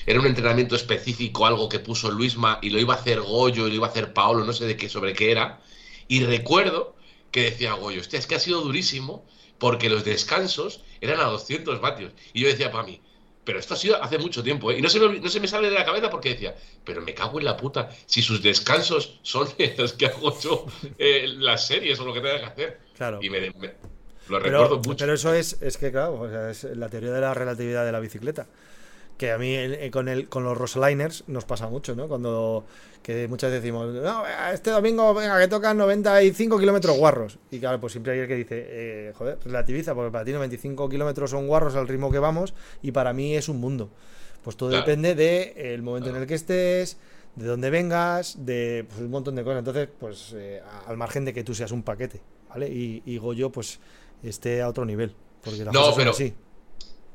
[0.04, 3.70] era un entrenamiento específico, algo que puso Luisma y lo iba a hacer Goyo y
[3.70, 5.60] lo iba a hacer Paolo, no sé de qué, sobre qué era.
[6.06, 6.94] Y recuerdo
[7.30, 9.24] que decía Goyo, hostia, es que ha sido durísimo
[9.58, 12.12] porque los descansos eran a 200 vatios.
[12.32, 13.00] Y yo decía para mí,
[13.44, 14.78] pero esto ha sido hace mucho tiempo, ¿eh?
[14.78, 17.14] Y no se, me, no se me sale de la cabeza porque decía, pero me
[17.14, 20.66] cago en la puta, si sus descansos son los que hago yo
[20.98, 22.80] eh, las series o lo que tenga que hacer.
[22.96, 23.18] Claro.
[23.22, 23.78] Y me, me- Pero,
[24.28, 24.96] lo recuerdo mucho.
[24.98, 27.92] pero eso es, es que, claro, o sea, es la teoría de la relatividad de
[27.92, 28.46] la bicicleta.
[29.16, 32.06] Que a mí eh, con, el, con los Rosaliners nos pasa mucho, ¿no?
[32.06, 32.64] Cuando
[33.02, 37.38] que muchas veces decimos, no, este domingo, venga, que tocan 95 kilómetros guarros.
[37.50, 40.88] Y claro, pues siempre hay el que dice, eh, joder, relativiza, porque para ti 95
[40.88, 42.52] kilómetros son guarros al ritmo que vamos
[42.82, 43.88] y para mí es un mundo.
[44.42, 44.84] Pues todo Claro.
[44.84, 46.98] depende del momento en el que estés,
[47.36, 49.60] de dónde vengas, de pues, un montón de cosas.
[49.60, 52.68] Entonces, pues eh, al margen de que tú seas un paquete, ¿vale?
[52.68, 53.78] Y, y Goyo, pues
[54.22, 55.14] esté a otro nivel.
[55.42, 56.34] Porque las No, pero- así.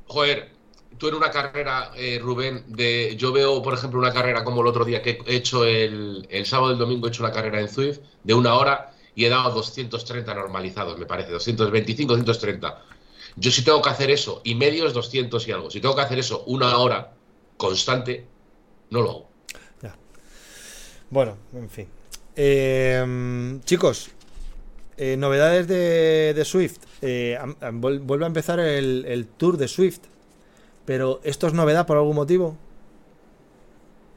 [0.08, 0.50] Joder,
[0.98, 4.68] tú en una carrera, eh, Rubén, de yo veo, por ejemplo, una carrera como el
[4.68, 7.60] otro día que he hecho el, el sábado y el domingo, he hecho una carrera
[7.60, 12.86] en Zwift de una hora y he dado 230 normalizados, me parece, 225, 230.
[13.36, 16.02] Yo si tengo que hacer eso, y medio es 200 y algo, si tengo que
[16.02, 17.14] hacer eso una hora
[17.58, 18.26] constante,
[18.90, 19.30] no lo hago.
[19.82, 19.96] Ya.
[21.10, 21.88] Bueno, en fin.
[22.36, 24.12] Eh, chicos,
[24.98, 26.78] eh, novedades de, de Swift.
[27.02, 27.38] Eh,
[27.74, 30.02] vuelve a empezar el, el tour de Swift.
[30.92, 32.58] Pero ¿esto es novedad por algún motivo?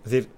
[0.04, 0.28] Es decir,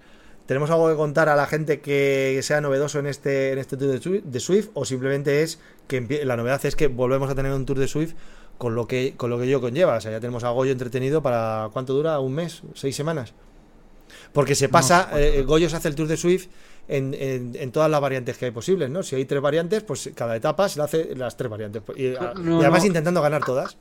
[0.44, 3.99] ¿tenemos algo que contar a la gente que sea novedoso en este, en este tour
[4.22, 4.68] de Swift?
[4.75, 8.12] ¿O simplemente es que la novedad es que volvemos a tener un tour de Swift
[8.59, 9.96] con lo que, con lo que ello conlleva?
[9.96, 12.20] O sea, ya tenemos a Goyo entretenido para ¿cuánto dura?
[12.20, 12.61] ¿Un mes?
[12.75, 13.33] ¿Seis semanas?
[14.35, 16.49] Porque se pasa, eh, Goyo se hace el Tour de Swift
[16.88, 19.03] en, en- en todas las variantes que hay posibles, ¿no?
[19.03, 21.83] Si hay tres variantes, pues cada etapa se le hace las tres variantes.
[21.96, 22.87] Y, a- No, y además no.
[22.87, 23.77] intentando ganar todas.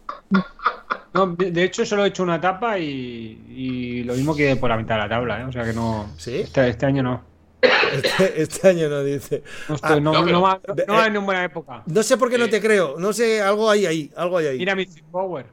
[1.13, 4.78] No, de, hecho, solo he hecho una etapa y, y lo mismo que por la
[4.78, 5.46] mitad de la tabla, ¿eh?
[5.46, 6.12] O sea que no.
[6.18, 6.38] ¿Sí?
[6.39, 7.24] Este, este año no.
[7.62, 9.41] Este, este año no dice.
[9.70, 11.84] No, estoy- Ah, no, no, no no de- va en una buena época.
[11.86, 12.50] No sé por qué no Eh.
[12.50, 12.96] te creo.
[13.00, 14.12] No sé, algo hay ahí.
[14.15, 14.58] Algo hay ahí.
[14.58, 15.46] Mira mi Power.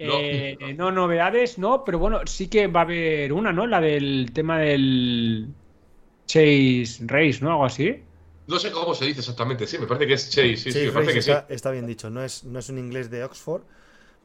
[0.00, 0.14] No.
[0.18, 3.64] Eh, eh, no, novedades, no, pero bueno, sí que va a haber una, ¿no?
[3.66, 5.48] La del tema del
[6.26, 7.50] Chase Race, ¿no?
[7.50, 8.02] Algo así.
[8.46, 10.86] No sé cómo se dice exactamente, sí, me parece que es Chase, sí, sí, Sí,
[10.86, 11.30] me parece que sí.
[11.30, 12.10] está, está bien dicho.
[12.10, 13.62] No es, no es un inglés de Oxford,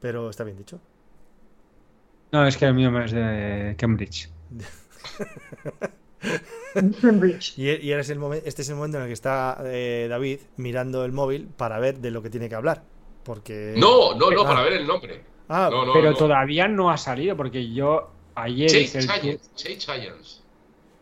[0.01, 0.79] pero está bien dicho.
[2.31, 4.29] No, es que el mío es de Cambridge.
[7.01, 7.57] Cambridge.
[7.57, 10.07] Y, y ahora es el momen- este es el momento en el que está eh,
[10.09, 12.83] David mirando el móvil para ver de lo que tiene que hablar.
[13.23, 13.73] Porque.
[13.77, 14.47] No, no, no, Ah.
[14.47, 15.23] para ver el nombre.
[15.47, 16.17] Ah, No, no, pero no.
[16.17, 19.39] todavía no ha salido, porque yo ayer Chase el...
[19.55, 20.43] Chase Giants.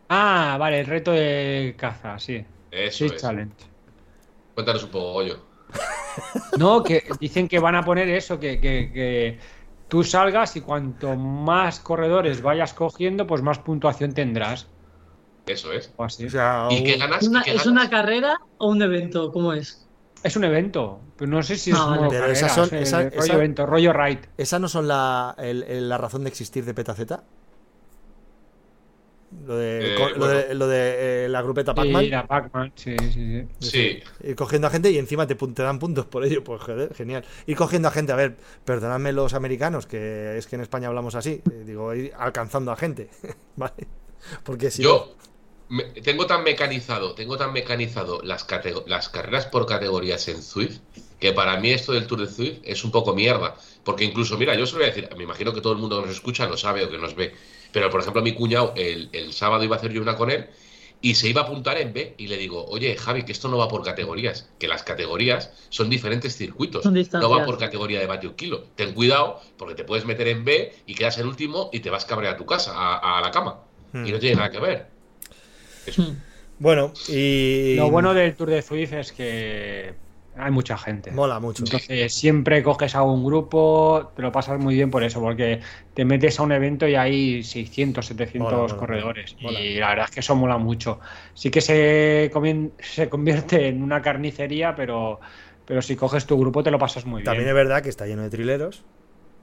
[0.08, 2.44] Ah, vale, el reto de caza, sí.
[2.70, 3.22] Eso Chase es.
[3.22, 3.54] Challenge.
[4.54, 5.44] Cuéntanos un poco, Goyo.
[6.58, 9.38] No, que dicen que van a poner eso, que, que- que
[9.86, 14.66] tú salgas y cuanto más corredores vayas cogiendo, pues más puntuación tendrás.
[15.46, 15.92] Eso es.
[15.96, 16.26] O así.
[16.26, 17.22] o sea, ¿Y qué ganas?
[17.22, 17.66] ¿Es una, ¿Y qué ¿Es ganas?
[17.68, 19.30] una carrera o un evento?
[19.32, 19.86] ¿Cómo es?
[20.24, 22.08] Es un evento, pero no sé si es Ah, vale.
[22.10, 24.22] Pero esas son- esa- rollo esa- evento, rollo ride.
[24.36, 27.22] ¿Esa no son la, el- el- la razón de existir de Petaceta?
[29.48, 30.34] Lo de, Eh, co- lo bueno.
[30.34, 32.04] de, lo de, eh, la grupeta Pac-Man.
[32.04, 33.70] Sí, Pac-Man, sí, sí, sí.
[33.70, 34.02] Sí.
[34.28, 36.44] Ir cogiendo a gente y encima te, dan puntos por ello.
[36.44, 37.24] Pues joder, genial.
[37.46, 41.14] Ir cogiendo a gente, a ver, perdonadme los americanos, que es que en España hablamos
[41.14, 41.40] así.
[41.50, 43.08] eh, digo, ir alcanzando a gente.
[43.56, 43.88] ¿Vale?
[44.44, 45.16] Porque si Yo
[45.70, 50.80] me- tengo tan mecanizado, tengo tan mecanizado las carreras por categorías en Zwift
[51.18, 53.56] que para mí esto del Tour de Zwift es un poco mierda.
[53.82, 56.00] Porque incluso, mira, yo os lo voy a decir, me imagino que todo el mundo
[56.00, 57.32] que nos escucha lo sabe o que nos ve.
[57.72, 60.46] Pero, por ejemplo, mi cuñado, el, el sábado iba a hacer yo una con él
[61.00, 63.58] y se iba a apuntar en B y le digo, oye, Javi, que esto no
[63.58, 66.82] va por categorías, que las categorías son diferentes circuitos.
[66.82, 68.64] Son no va por categoría de vatio kilo.
[68.74, 72.04] Ten cuidado porque te puedes meter en B y quedas el último y te vas
[72.04, 73.60] cabrear a tu casa, a, a la cama.
[73.92, 74.06] Hmm.
[74.06, 74.86] Y no tiene nada que ver.
[75.86, 76.02] Eso.
[76.02, 76.16] Hmm.
[76.58, 77.76] Bueno, y.
[77.76, 79.94] Lo bueno del Tour de Swift es que
[80.48, 81.10] hay mucha gente.
[81.12, 81.62] Mola mucho.
[81.64, 85.60] Entonces siempre coges a un grupo, te lo pasas muy bien por eso, porque
[85.94, 89.36] te metes a un evento y hay 600, 700 Mola, mola, corredores.
[89.40, 89.60] mola.
[89.60, 91.00] Y la verdad es que eso mola mucho.
[91.34, 92.30] Sí que se,
[93.10, 95.20] convierte en una carnicería, pero,
[95.64, 97.48] pero si coges tu grupo te lo pasas muy También bien.
[97.50, 98.82] es verdad que está lleno de trileros.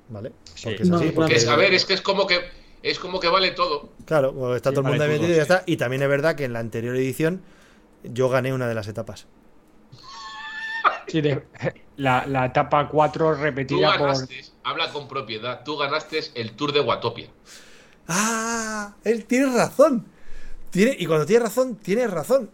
[0.10, 0.34] ¿Vale?
[0.54, 0.66] Sí.
[0.70, 1.06] Porque es No, así.
[1.06, 1.16] claro.
[1.16, 2.40] porque- Que es- a ver, es que es como que
[2.84, 3.90] es como que vale todo.
[4.06, 5.52] Claro, pues está Sí, todo el mundo vale ahí todo, metido y ya sí.
[5.54, 5.64] está.
[5.66, 7.42] Y también es verdad que en la anterior edición
[8.04, 9.26] yo gané una de las etapas.
[11.08, 11.44] Sí, de-
[11.98, 14.08] la, la etapa 4 Tú repetida por...
[14.08, 17.30] ganaste, habla con propiedad, tú ganaste el Tour de Watopia.
[18.08, 18.96] ¡Ah!
[19.04, 20.06] Él tiene razón.
[20.72, 22.52] Tiene, y cuando tienes razón, tienes razón.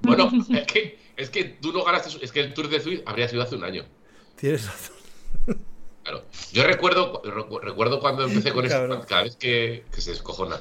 [0.00, 2.24] Bueno, es que, es que tú no ganaste.
[2.24, 3.84] Es que el Tour de Suiza habría sido hace un año.
[4.36, 4.96] Tienes razón.
[6.02, 6.22] Claro.
[6.52, 10.60] Yo recuerdo, recu- recuerdo cuando empecé con esto, cada vez que, que se descojona.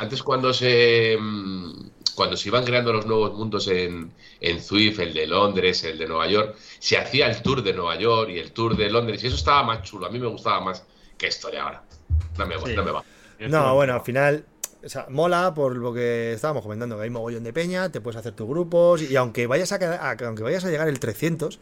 [0.00, 5.12] Antes cuando se mm, cuando se iban creando los nuevos mundos en, en Zwift, el
[5.14, 8.52] de Londres, el de Nueva York, se hacía el tour de Nueva York y el
[8.52, 10.06] tour de Londres, y eso estaba más chulo.
[10.06, 10.84] A mí me gustaba más
[11.18, 11.82] que esto de ahora.
[12.38, 12.74] No me va, Sí.
[12.74, 13.04] no me va.
[13.40, 14.44] No, bueno, al final.
[14.82, 18.18] O sea, mola por lo que estábamos comentando, que hay mogollón de peña, te puedes
[18.18, 21.58] hacer tus grupos, y aunque vayas a, quedar- a- aunque vayas a llegar el 300,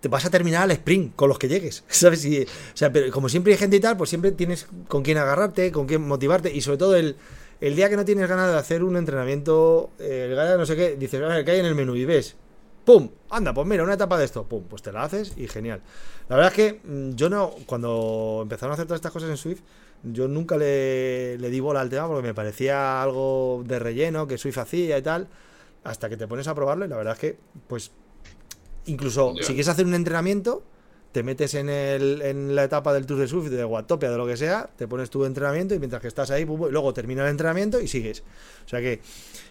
[0.00, 2.24] te vas a terminar al sprint con los que llegues, ¿sabes?
[2.24, 5.18] Y, o sea, pero como siempre hay gente y tal, pues siempre tienes con quién
[5.18, 7.14] agarrarte, con quién motivarte, y sobre todo el,
[7.60, 10.76] el día que no tienes ganas de hacer un entrenamiento, eh, el gana no sé
[10.76, 11.94] qué, dices, a ver, ¿qué hay en el menú?
[11.94, 12.36] Y ves,
[12.84, 13.10] ¡pum!
[13.28, 14.64] Anda, pues mira, una etapa de esto, ¡pum!
[14.68, 15.82] Pues te la haces y genial.
[16.28, 19.36] La verdad es que mm, yo no, cuando empezaron a hacer todas estas cosas en
[19.36, 19.60] Swift,
[20.02, 24.38] yo nunca le, le di bola al tema porque me parecía algo de relleno que
[24.38, 25.28] Swift hacía y tal,
[25.84, 27.90] hasta que te pones a probarlo y la verdad es que, pues,
[28.86, 30.62] incluso si quieres hacer un entrenamiento,
[31.12, 34.26] te metes en, el, en la etapa del Tour de Swift, de Watopia, de lo
[34.26, 37.30] que sea, te pones tu entrenamiento y mientras que estás ahí, y luego termina el
[37.30, 38.22] entrenamiento y sigues.
[38.64, 39.00] O sea que,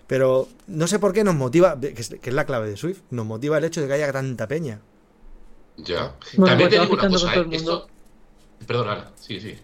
[0.08, 3.02] pero no sé por qué nos motiva, que es, que es la clave de Swift,
[3.10, 4.80] nos motiva el hecho de que haya tanta peña.
[5.78, 6.16] Ya.
[6.36, 7.58] Bueno, También pues te te vas digo una picando cosa, con todo el ¿eh?
[7.58, 7.88] mundo.
[8.60, 8.66] Esto...
[8.68, 9.12] Perdón, Ana.
[9.16, 9.58] Sí, sí.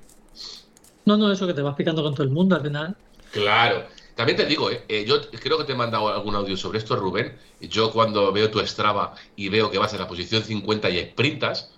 [1.06, 2.96] No, no, eso que te vas picando con todo el mundo al final.
[3.32, 3.86] Claro.
[4.16, 4.84] También te digo, ¿eh?
[4.88, 7.38] Eh, yo creo que te he mandado algún audio sobre esto, Rubén.
[7.60, 11.72] Yo cuando veo tu Strava y veo que vas en la posición 50 y sprintas,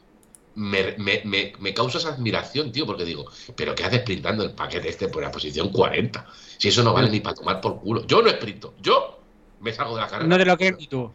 [0.57, 4.89] me, me, me, me causas admiración, tío, porque digo, ¿pero qué haces sprintando el paquete
[4.89, 6.25] este por la posición 40?
[6.57, 8.05] Si eso no vale ni para tomar por culo.
[8.07, 9.19] Yo no sprinto, yo
[9.59, 10.27] me salgo de la carrera.
[10.27, 11.11] No te lo crees ni tú.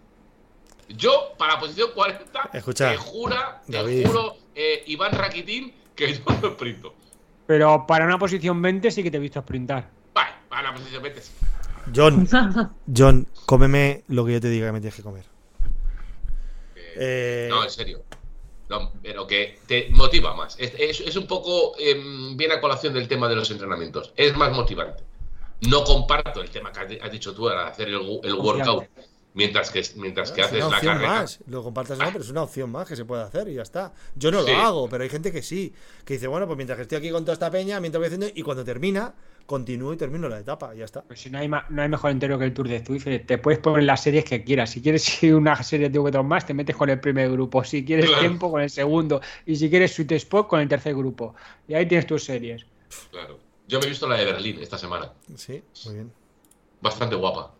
[0.88, 4.06] Yo, para la posición 40, Escucha, te jura, te David.
[4.06, 6.94] juro, eh, Iván Rakitín, que yo no sprinto.
[7.46, 9.90] Pero para una posición 20 sí que te he visto sprintar.
[10.14, 11.32] Vale, para la posición 20 sí.
[11.94, 12.28] John,
[12.96, 15.24] John, cómeme lo que yo te diga que me tienes que comer.
[16.96, 18.02] Eh, No, en serio.
[18.72, 20.56] No, pero que te motiva más.
[20.58, 24.12] Es, es- es un poco em, bien a colación del tema de los entrenamientos.
[24.16, 25.04] Es más motivante.
[25.68, 28.84] No comparto el tema que has di- has dicho tú, al hacer el, el workout,
[29.34, 31.08] mientras que, mientras que es haces la carrera.
[31.20, 31.38] más.
[31.46, 33.92] Lo compartas no, pero es una opción más que se puede hacer y ya está.
[34.16, 34.50] Yo no Sí.
[34.52, 35.72] lo hago, pero hay gente que sí.
[36.04, 38.26] Que dice, bueno, pues mientras que estoy aquí con toda esta peña, mientras voy haciendo,
[38.34, 39.14] y cuando termina,
[39.46, 41.02] continúo y termino la etapa y ya está.
[41.02, 43.60] Pues si no hay, no hay mejor entero que el Tour de Zwift, te puedes
[43.60, 44.70] poner las series que quieras.
[44.70, 47.62] Si quieres ir una serie de V2 más, te metes con el primer grupo.
[47.64, 48.20] Si quieres Claro.
[48.20, 49.20] tiempo, con el segundo.
[49.46, 51.34] Y si quieres Sweet Spot, con el tercer grupo.
[51.68, 52.64] Y ahí tienes tus series.
[53.10, 53.38] Claro.
[53.68, 55.12] Yo me he visto la de Berlín esta semana.
[55.36, 56.12] Sí, muy bien.
[56.80, 57.52] Bastante guapa.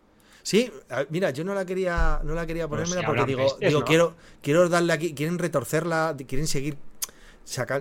[0.43, 0.69] Sí,
[1.09, 3.85] mira, yo no la quería, no la quería ponérmela si porque digo, pestes, digo ¿no?
[3.85, 6.75] quiero, quiero darle aquí, quieren retorcerla, quieren seguir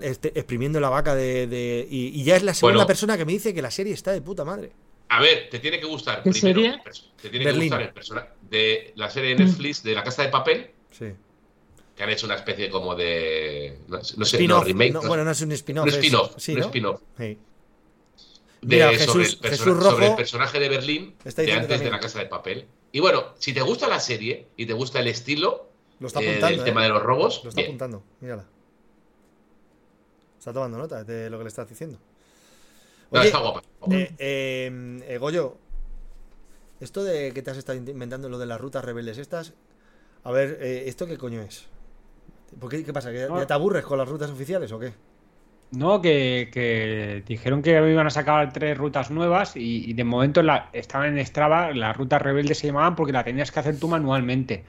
[0.03, 2.87] este, exprimiendo la vaca de, de- y, y ya es la segunda Bueno.
[2.87, 4.73] persona que me dice que la serie está de puta madre.
[5.09, 6.81] A ver, te tiene que gustar ¿Qué primero serie?
[6.85, 7.63] el Te tiene Berlín.
[7.63, 11.07] que gustar el personaje de la serie de Netflix de La Casa de Papel, Sí.
[11.97, 13.79] que han hecho una especie como de.
[13.89, 14.93] No, no sé, no, remake.
[14.93, 15.85] no, no- bueno, no es un spin-off.
[15.87, 16.33] un spin-off.
[16.39, 16.65] sí, un ¿no?
[16.67, 17.01] spin-off.
[17.19, 17.39] Sí.
[18.63, 21.81] de- Mira, sobre, Jesús- el Jesús Rojo sobre el personaje de Berlín está de antes
[21.81, 22.67] de la casa de papel.
[22.93, 26.29] Y bueno, si te gusta la serie y te gusta el estilo Lo está eh,
[26.31, 26.57] apuntando.
[26.57, 26.65] del ¿eh?
[26.65, 27.71] tema de los robos, Lo está bien.
[27.71, 28.47] apuntando, mírala.
[30.43, 31.99] Está tomando nota de lo que le estás diciendo.
[33.13, 33.63] No, Oye, está guapa.
[33.93, 35.57] eh, eh, eh, Goyo,
[36.81, 39.53] esto de que te has estado inventando lo de las rutas rebeldes estas,
[40.25, 41.69] a ver, eh, ¿esto qué coño es?
[42.59, 43.13] ¿Por qué, ¿Qué pasa?
[43.13, 43.39] ¿Que ya- No.
[43.39, 44.93] ya te aburres con las rutas oficiales o qué?
[45.71, 50.43] No, que, que dijeron que iban a sacar tres rutas nuevas y, y de momento
[50.43, 53.87] la, estaban en Strava, las rutas rebeldes se llamaban porque la tenías que hacer tú
[53.87, 54.65] manualmente.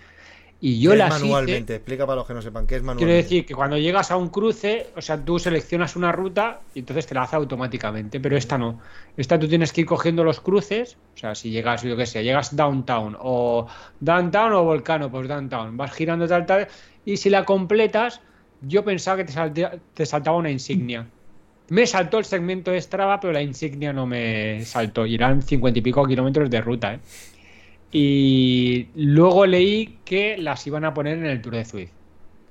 [0.65, 2.83] Y yo ¿Qué es las hice- manualmente, explica para los que no sepan, ¿qué es
[2.83, 3.05] manualmente?
[3.05, 6.79] Quiero decir que cuando llegas a un cruce, o sea, tú seleccionas una ruta y
[6.79, 8.79] entonces te la hace automáticamente, pero esta no.
[9.17, 12.23] Esta tú tienes que ir cogiendo los cruces, o sea, si llegas, yo qué sé,
[12.23, 13.67] llegas downtown o
[13.99, 16.67] downtown o volcano, pues downtown, vas girando tal, tal,
[17.03, 18.21] y si la completas,
[18.61, 21.11] yo pensaba que te, saltea- te saltaba una insignia.
[21.69, 25.79] Me saltó el segmento de Strava, pero la insignia no me saltó, y eran cincuenta
[25.79, 27.01] y pico kilómetros de ruta, ¿eh?
[27.93, 31.91] Y luego leí que las iban a poner en el Tour de Zwift.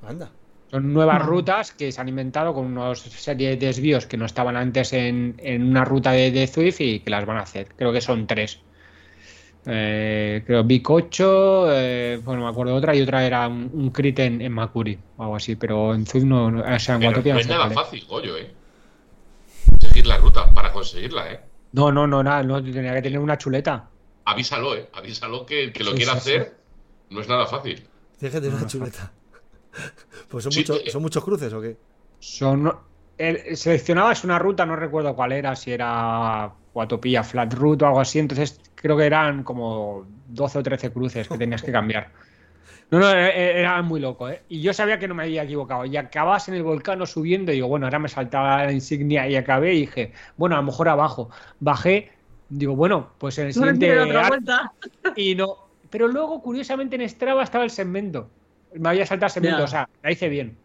[0.07, 0.31] Anda.
[0.71, 4.57] Son nuevas rutas que se han inventado con una serie de desvíos que no estaban
[4.57, 7.69] antes en, en una ruta de, de Zwift y que las van a hacer.
[7.77, 8.61] Creo que son tres.
[9.67, 14.19] Eh, creo 8, eh, bueno, me acuerdo de otra y otra era un, un crit
[14.19, 17.23] en, en Makuri o algo así, pero en Zwift no, no o sea, en Pero
[17.23, 18.51] no no es nada fácil, Goyo, ¿eh?
[19.81, 21.41] Seguir la ruta para conseguirla, ¿eh?
[21.73, 23.89] No, no, no, nada, no, tenía que tener una chuleta.
[24.25, 24.89] Avísalo, ¿eh?
[24.93, 26.65] Avísalo que el que lo Sí, quiera sí, hacer
[27.11, 27.89] no es nada fácil.
[28.21, 29.15] Déjate una chuleta.
[30.29, 30.91] Pues son, Sí, muchos- eh.
[30.91, 31.79] son muchos cruces o qué?
[32.19, 32.73] Son
[33.19, 38.01] el- seleccionabas una ruta, no recuerdo cuál era, si era Guatopía, Flat Route o algo
[38.01, 42.13] así, entonces creo que eran como 12 o 13 cruces que tenías que cambiar.
[42.91, 44.45] No, no, e- e- era muy loco, ¿eh?
[44.49, 45.85] Y yo sabía que no me había equivocado.
[45.87, 49.37] Y acabas en el volcán subiendo y digo, bueno, ahora me saltaba la insignia y
[49.37, 51.31] acabé y dije, bueno, a lo mejor abajo.
[51.61, 52.13] Bajé,
[52.59, 53.99] digo, bueno, pues en el siguiente...
[54.01, 54.73] otra vuelta.
[55.17, 55.57] y no.
[55.91, 58.29] Pero luego, curiosamente, en Strava estaba el segmento.
[58.75, 60.57] Me había saltado el segmento, o sea, la hice bien.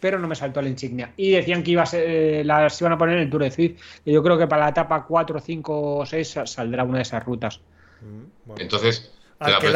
[0.00, 1.12] Pero no me saltó la insignia.
[1.16, 3.50] Y decían que iba a ser, eh, las iban a poner en el Tour de
[3.50, 3.80] Swift.
[4.04, 7.02] Y yo creo que para la etapa 4, 5 o 6 sa- saldrá una de
[7.02, 7.60] esas rutas.
[8.02, 8.62] Mm, bueno.
[8.62, 9.72] Entonces, Al que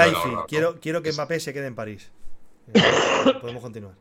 [0.48, 2.10] quiero, quiero que Mbappé se quede en París.
[2.74, 3.94] Eh, Podemos continuar.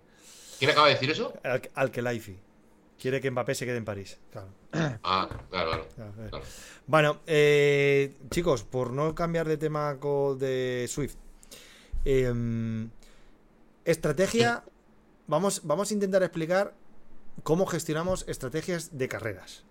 [0.60, 1.34] ¿Quién acaba de decir eso?
[1.44, 2.36] Al, al que Laifi.
[3.00, 4.18] Quiere que Mbappé se quede en París.
[4.32, 4.48] Claro.
[5.04, 5.88] Ah, claro, claro.
[5.96, 6.42] claro, eh.
[6.88, 11.16] Bueno, eh, chicos, por no cambiar de tema de Swift.
[12.06, 12.90] em,
[13.86, 14.64] estrategia.
[15.28, 16.74] Vamos, vamos a intentar explicar
[17.44, 19.64] cómo gestionamos estrategias de carreras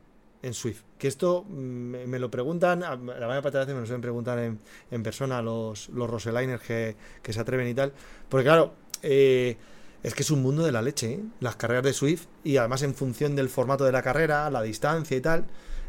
[0.42, 0.82] en Swift.
[0.98, 3.86] Que esto mm, me, me lo preguntan, a- la mayor parte de veces me lo
[3.86, 4.58] suelen preguntar en,
[4.90, 7.92] en persona los, los Roseliners que, que se atreven y tal.
[8.28, 9.56] Porque claro, eh,
[10.02, 11.20] es que es un mundo de la leche, ¿eh?
[11.40, 15.16] las carreras de Swift, y además en función del formato de la carrera, la distancia
[15.16, 15.44] y tal,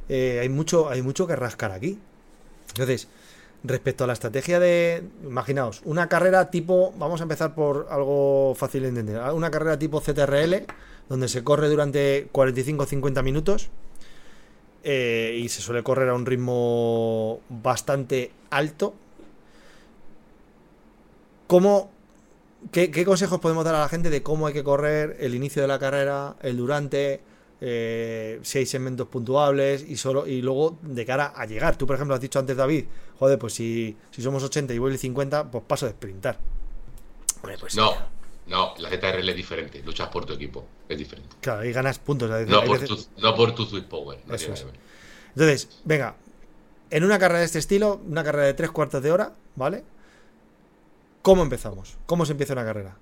[0.09, 1.99] eh, hay, mucho, hay mucho que rascar aquí.
[2.69, 3.07] Entonces,
[3.63, 8.83] respecto a la estrategia de, imaginaos, una carrera tipo, vamos a empezar por algo fácil
[8.83, 10.65] de entender, una carrera tipo CTRL,
[11.09, 13.69] donde se corre durante 45-50 minutos
[14.83, 18.93] eh, y se suele correr a un ritmo bastante alto.
[21.47, 21.91] ¿Cómo,
[22.71, 25.61] qué, qué consejos podemos dar a la gente de cómo hay que correr el inicio
[25.61, 27.21] de la carrera, el durante,
[27.59, 31.77] eh, si hay segmentos puntuables y solo y luego de cara a llegar.
[31.77, 32.85] Tú, por ejemplo, has dicho antes, David,
[33.19, 36.37] joder, pues si, si somos 80 y voy el 50, pues paso de sprintar.
[37.41, 37.93] Hombre, pues No,
[38.47, 39.81] no, la ZRL es diferente.
[39.83, 40.65] Luchas por tu equipo.
[40.87, 41.35] Es diferente.
[41.41, 42.29] Claro, ahí ganas puntos.
[42.47, 44.19] No por tu, no por tu Sweet Power.
[44.25, 44.65] no Eso es.
[45.29, 46.15] Entonces, venga,
[46.89, 49.83] en una carrera de este estilo, una carrera de tres cuartos de hora, ¿vale?
[51.27, 51.97] ¿Cómo empezamos?
[52.05, 52.95] ¿Cómo se empieza una carrera?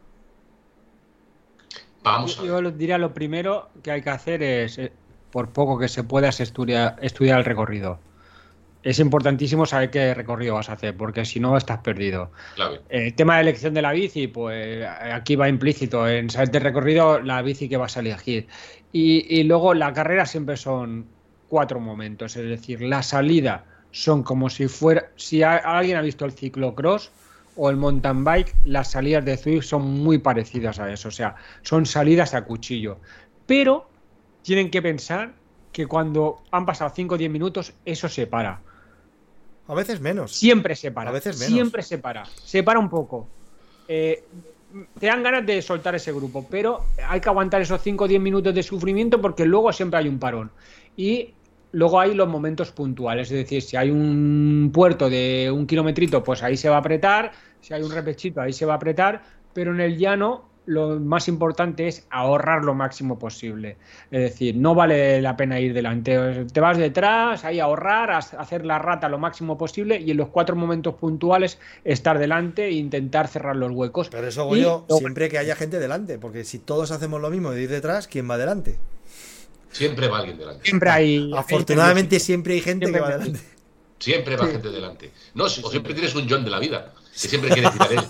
[2.02, 4.92] Vamos a Yo diría lo primero que hay que hacer es, eh,
[5.30, 8.00] por poco que se pueda, es estudia- estudiar el recorrido.
[8.82, 12.32] Es importantísimo saber qué recorrido vas a hacer, porque si no estás perdido.
[12.90, 17.20] El tema de elección de la bici, pues aquí va implícito en saber el recorrido,
[17.20, 18.48] la bici que vas a elegir.
[18.92, 21.06] Y, y luego la carrera siempre son
[21.48, 26.26] cuatro momentos, es decir, la salida son como si fuera, si a- alguien ha visto
[26.26, 27.12] el ciclocross
[27.56, 31.36] o el mountain bike, las salidas de Zwift son muy parecidas a eso, o sea,
[31.62, 33.00] son salidas a cuchillo.
[33.46, 33.88] Pero
[34.42, 35.34] tienen que pensar
[35.72, 38.62] que cuando han pasado 5 o 10 minutos, eso se para.
[39.68, 40.34] A veces menos.
[40.34, 41.10] Siempre se para.
[41.10, 41.54] A veces menos.
[41.54, 42.26] Siempre se para.
[42.26, 43.28] Se para un poco.
[43.88, 44.24] Eh,
[45.00, 48.22] te dan ganas de soltar ese grupo, pero hay que aguantar esos 5 o 10
[48.22, 50.52] minutos de sufrimiento porque luego siempre hay un parón.
[50.98, 51.34] Y
[51.76, 56.42] luego hay los momentos puntuales, es decir, si hay un puerto de un kilometrito, pues
[56.42, 59.22] ahí se va a apretar, si hay un repechito, ahí se va a apretar,
[59.54, 63.78] pero en el llano lo más importante es ahorrar lo máximo posible.
[64.10, 66.46] Es decir, no vale la pena ir delante.
[66.52, 70.56] Te vas detrás, ahí ahorrar, hacer la rata lo máximo posible y en los cuatro
[70.56, 74.10] momentos puntuales estar delante e intentar cerrar los huecos.
[74.10, 77.52] Pero eso hago yo siempre que haya gente delante, porque si todos hacemos lo mismo
[77.52, 78.78] de ir detrás, ¿quién va delante?
[79.76, 80.64] Siempre va alguien delante.
[80.64, 81.32] Siempre hay.
[81.36, 83.40] Afortunadamente siempre hay gente Siempre que va delante.
[84.00, 85.12] Siempre va gente delante.
[85.34, 86.94] No, o siempre tienes un John de la vida.
[87.12, 88.00] Que siempre quiere citar él.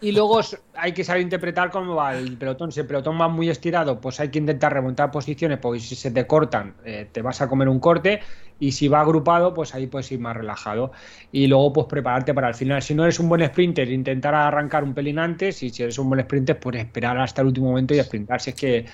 [0.00, 0.40] Y luego
[0.76, 2.70] hay que saber interpretar cómo va el pelotón.
[2.70, 6.12] Si el pelotón va muy estirado, pues hay que intentar remontar posiciones, porque si se
[6.12, 8.20] te cortan, eh, te vas a comer un corte.
[8.60, 10.92] Y si va agrupado, pues ahí puedes ir más relajado.
[11.32, 12.80] Y luego, pues prepararte para el final.
[12.80, 15.62] Si no eres un buen sprinter, intentar arrancar un pelín antes.
[15.64, 18.40] Y si eres un buen sprinter, pues esperar hasta el último momento y sprintar.
[18.40, 18.86] Si es que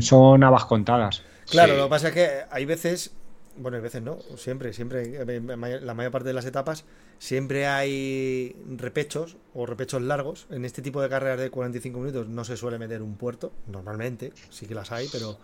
[0.00, 1.22] son habas contadas.
[1.50, 1.78] Claro, Sí.
[1.78, 3.12] lo que pasa es que hay veces,
[3.56, 5.40] bueno, hay veces no, siempre, siempre, eh,
[5.82, 6.84] la mayor parte de las etapas,
[7.18, 10.46] siempre hay repechos o repechos largos.
[10.50, 14.32] En este tipo de carreras de 45 minutos no se suele meter un puerto, normalmente,
[14.50, 15.38] sí que las hay, pero,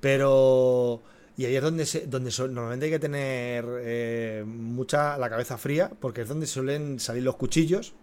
[0.00, 1.02] pero,
[1.36, 5.58] y ahí es donde, se, donde so- normalmente hay que tener eh, mucha la cabeza
[5.58, 7.94] fría, porque es donde suelen salir los cuchillos.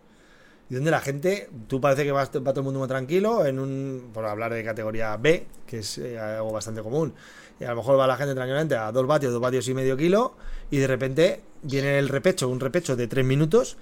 [0.70, 3.60] Y donde la gente, tú parece que va, va todo el mundo muy tranquilo, en
[3.60, 7.14] un, por hablar de categoría B, que es eh, algo bastante común,
[7.60, 9.98] y a lo mejor va la gente tranquilamente a 2 vatios, 2 vatios y medio
[9.98, 10.36] kilo,
[10.70, 13.78] y de repente viene el repecho, un repecho de 3 minutos,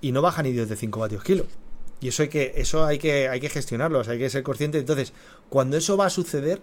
[0.00, 1.44] y no baja ni de 5 vatios kilo.
[2.00, 4.78] Y eso hay que, eso hay que, hay que gestionarlo, hay que ser consciente.
[4.78, 5.12] Entonces,
[5.48, 6.60] cuando eso va a suceder,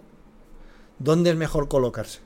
[0.98, 2.18] ¿dónde es mejor colocarse?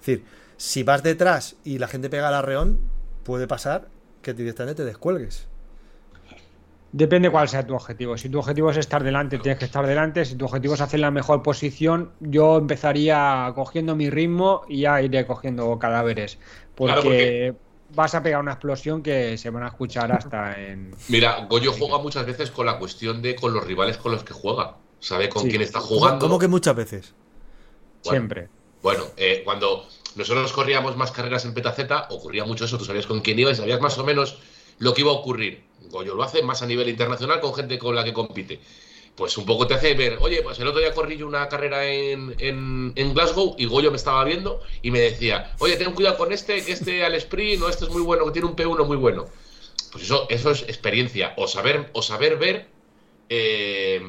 [0.00, 0.24] Es decir,
[0.58, 2.78] si vas detrás y la gente pega el arreón,
[3.24, 3.88] puede pasar
[4.20, 5.48] que directamente te descuelgues.
[6.92, 8.16] Depende cuál sea tu objetivo.
[8.18, 10.24] Si tu objetivo es estar delante, tienes que estar delante.
[10.24, 15.00] Si tu objetivo es hacer la mejor posición, yo empezaría cogiendo mi ritmo y ya
[15.00, 16.38] iré cogiendo cadáveres.
[16.74, 17.54] Porque, Claro, porque-
[17.94, 20.92] vas a pegar una explosión que se van a escuchar hasta en.
[21.08, 24.32] Mira, Goyo juega muchas veces con la cuestión de con los rivales con los que
[24.32, 24.76] juega.
[24.98, 25.48] Sabe con Sí.
[25.48, 26.18] quién está ¿Cómo, jugando.
[26.26, 27.14] cómo que muchas veces?
[28.04, 28.48] Bueno, Siempre.
[28.82, 29.86] Bueno, eh, cuando
[30.16, 32.78] nosotros corríamos más carreras en Petaceta, ocurría mucho eso.
[32.78, 34.38] Tú sabías con quién ibas y sabías más o menos
[34.80, 35.62] lo que iba a ocurrir.
[35.90, 38.60] Goyo lo hace más a nivel internacional con gente con la que compite.
[39.14, 41.84] Pues un poco te hace ver, oye, pues el otro día corrí yo una carrera
[41.86, 46.16] en, en- en Glasgow y Goyo me estaba viendo y me decía, oye, ten cuidado
[46.16, 48.84] con este, que este al sprint, no, este es muy bueno, que tiene un P1
[48.86, 49.26] muy bueno.
[49.92, 52.68] Pues eso, eso es experiencia, o saber, o saber ver,
[53.28, 54.00] eh,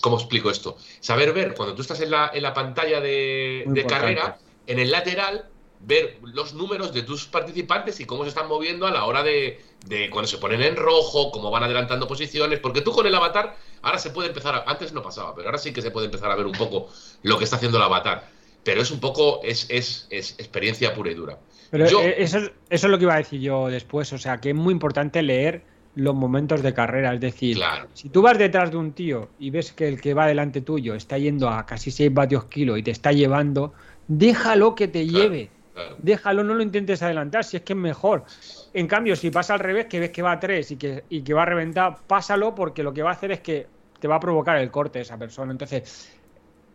[0.00, 0.76] ¿cómo explico esto?
[1.00, 4.90] Saber ver, cuando tú estás en la, en la pantalla de, de carrera, en el
[4.90, 5.44] lateral,
[5.84, 9.60] ver los números de tus participantes y cómo se están moviendo a la hora de,
[9.86, 13.56] de cuando se ponen en rojo, cómo van adelantando posiciones, porque tú con el avatar,
[13.82, 16.30] ahora se puede empezar, a- antes no pasaba, pero ahora sí que se puede empezar
[16.30, 16.88] a ver un poco
[17.22, 18.28] lo que está haciendo el avatar.
[18.64, 21.38] Pero es un poco, es, es, es experiencia pura y dura.
[21.72, 24.12] Pero Yo- eh, eso, es- eso es lo que iba a decir yo después.
[24.12, 25.64] O sea, que es muy importante leer
[25.96, 27.12] los momentos de carrera.
[27.12, 27.88] Es decir, Claro.
[27.92, 30.94] si tú vas detrás de un tío y ves que el que va delante tuyo
[30.94, 33.72] está yendo a casi 6 vatios kilo y te está llevando,
[34.06, 35.24] déjalo que te Claro.
[35.24, 35.50] lleve.
[35.74, 35.96] Claro.
[35.98, 38.24] Déjalo, no lo intentes adelantar, si es que es mejor.
[38.74, 41.22] En cambio, si pasa al revés, que ves que va a 3 y que, y
[41.22, 43.66] que va a reventar, pásalo porque lo que va a hacer es que
[43.98, 45.52] te va a provocar el corte esa persona.
[45.52, 46.12] Entonces,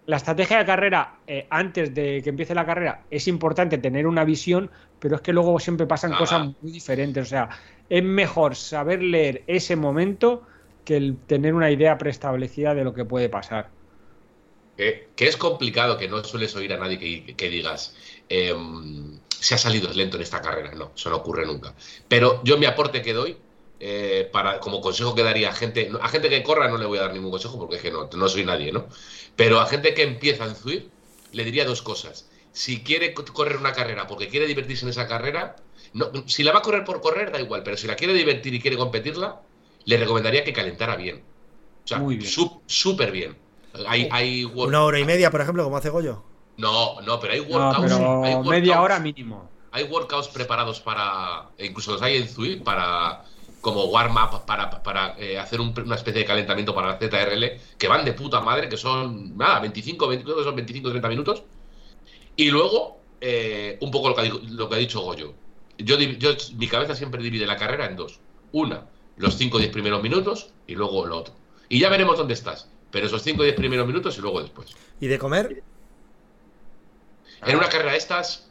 [0.07, 4.23] la estrategia de carrera eh, antes de que empiece la carrera es importante tener una
[4.23, 6.17] visión, pero es que luego siempre pasan Ah.
[6.17, 7.27] cosas muy diferentes.
[7.27, 7.49] O sea,
[7.89, 10.43] es mejor saber leer ese momento
[10.85, 13.69] que el tener una idea preestablecida de lo que puede pasar.
[14.77, 17.95] Que, que es complicado, que no sueles oír a nadie que, que digas,
[18.29, 20.71] em, se ha salido lento en esta carrera.
[20.75, 21.75] No, eso no ocurre nunca.
[22.07, 23.37] Pero yo mi aporte que doy,
[23.79, 26.97] eh, para, como consejo que daría a gente, a gente que corra no le voy
[26.97, 28.87] a dar ningún consejo porque es que no, no soy nadie, ¿no?
[29.35, 30.85] Pero a gente que empieza en Zwift,
[31.31, 32.29] le diría dos cosas.
[32.51, 35.55] Si quiere co- correr una carrera porque quiere divertirse en esa carrera,
[35.93, 38.53] no, si la va a correr por correr, da igual, pero si la quiere divertir
[38.53, 39.41] y quiere competirla,
[39.85, 41.23] le recomendaría que calentara bien.
[41.85, 42.29] O sea, Muy bien.
[42.65, 43.37] súper bien.
[43.87, 46.23] Hay, hay work- Una hora y media, por ejemplo, como hace Goyo.
[46.57, 47.91] No, no, pero hay No, workouts.
[47.91, 49.49] hay workouts- media hora mínimo.
[49.71, 51.49] Hay workouts preparados para.
[51.57, 53.23] e incluso los hay en Zwift para.
[53.61, 57.87] Como warm-up para, para eh, hacer un- una especie de calentamiento para la ZRL, que
[57.87, 61.43] van de puta madre, que son, nada, 25, 20, creo que son 25, 30 minutos.
[62.35, 65.33] Y luego, eh, un poco lo que, ha, dicho- lo que ha dicho Goyo.
[65.79, 68.19] Yo, yo, mi cabeza siempre divide la carrera en dos.
[68.51, 68.85] Una,
[69.17, 71.33] los 5 o 10 primeros minutos y luego lo otro.
[71.67, 72.69] Y ya veremos dónde estás.
[72.91, 74.75] Pero esos 5 o 10 primeros minutos y luego después.
[75.01, 75.61] ¿Y de comer?
[77.45, 78.47] En una carrera de estas,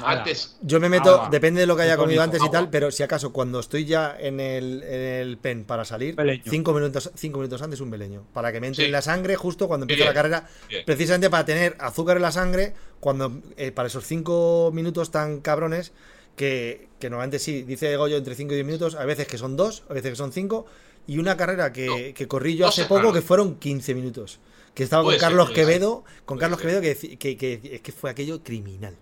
[0.00, 1.28] antes, Yo me meto, Agua.
[1.30, 2.70] depende de lo que haya comido antes y tal, agua.
[2.70, 6.44] pero si acaso cuando estoy ya en el, en el pen para salir, Beleño.
[6.48, 8.24] cinco minutos, cinco minutos antes un beleño.
[8.32, 8.86] Para que me entre Sí.
[8.86, 10.48] en la sangre justo cuando empiece Bien, la carrera.
[10.68, 10.84] bien.
[10.86, 15.92] Precisamente para tener azúcar en la sangre, cuando eh, para esos cinco minutos tan cabrones,
[16.36, 19.56] que, que normalmente sí, dice Goyo entre 5 y 10 minutos, a veces que son
[19.56, 20.66] dos, a veces que son cinco,
[21.08, 21.96] y una carrera que, No.
[22.14, 24.38] que corrí yo No hace poco que fueron 15 minutos.
[24.78, 25.66] Que estaba con Carlos puede ser.
[25.66, 26.60] Quevedo, con Carlos.
[26.60, 28.94] Quevedo, que, que, que es que fue aquello criminal.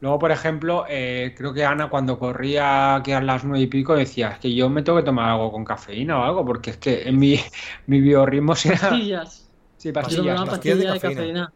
[0.00, 3.94] Luego, por ejemplo, eh, creo que Ana cuando corría que a las nueve y pico
[3.94, 6.78] decía, es que yo me tengo que tomar algo con cafeína o algo, porque es
[6.78, 7.38] que en mi,
[7.86, 8.78] mi biorritmo será...
[8.78, 9.46] Pastillas.
[9.76, 10.24] Sí, Yo pastillas.
[10.24, 10.50] tomaba ¿no?
[10.50, 11.40] pastillas de pastillas de cafeína.
[11.44, 11.52] cafeína.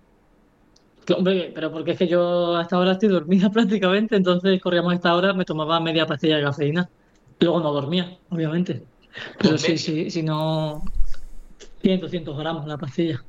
[1.07, 4.97] Que, Hombre, pero porque es que yo hasta ahora estoy dormida prácticamente, entonces corríamos a
[4.97, 6.91] esta hora, me tomaba media pastilla de cafeína.
[7.41, 8.87] Luego no dormía, obviamente.
[9.39, 10.85] Pero Con sí, sí, si no.
[11.83, 13.23] 100, 200 gramos la pastilla.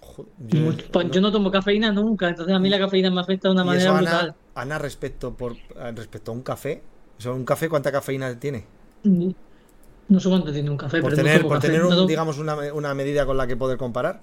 [0.00, 3.20] Joder, Y mucho- pues yo no tomo cafeína nunca, entonces a mí la cafeína me
[3.20, 4.20] afecta de una manera eso, brutal.
[4.20, 6.82] Ana, Ana, respecto, por, eh, respecto a un café,
[7.18, 8.64] eso, un café, ¿cuánta cafeína tiene?
[10.08, 11.94] No sé cuánto tiene un café, Por pero no tener, por café, tener no un,
[11.96, 14.20] tomo- digamos, una, una medida con la que poder comparar.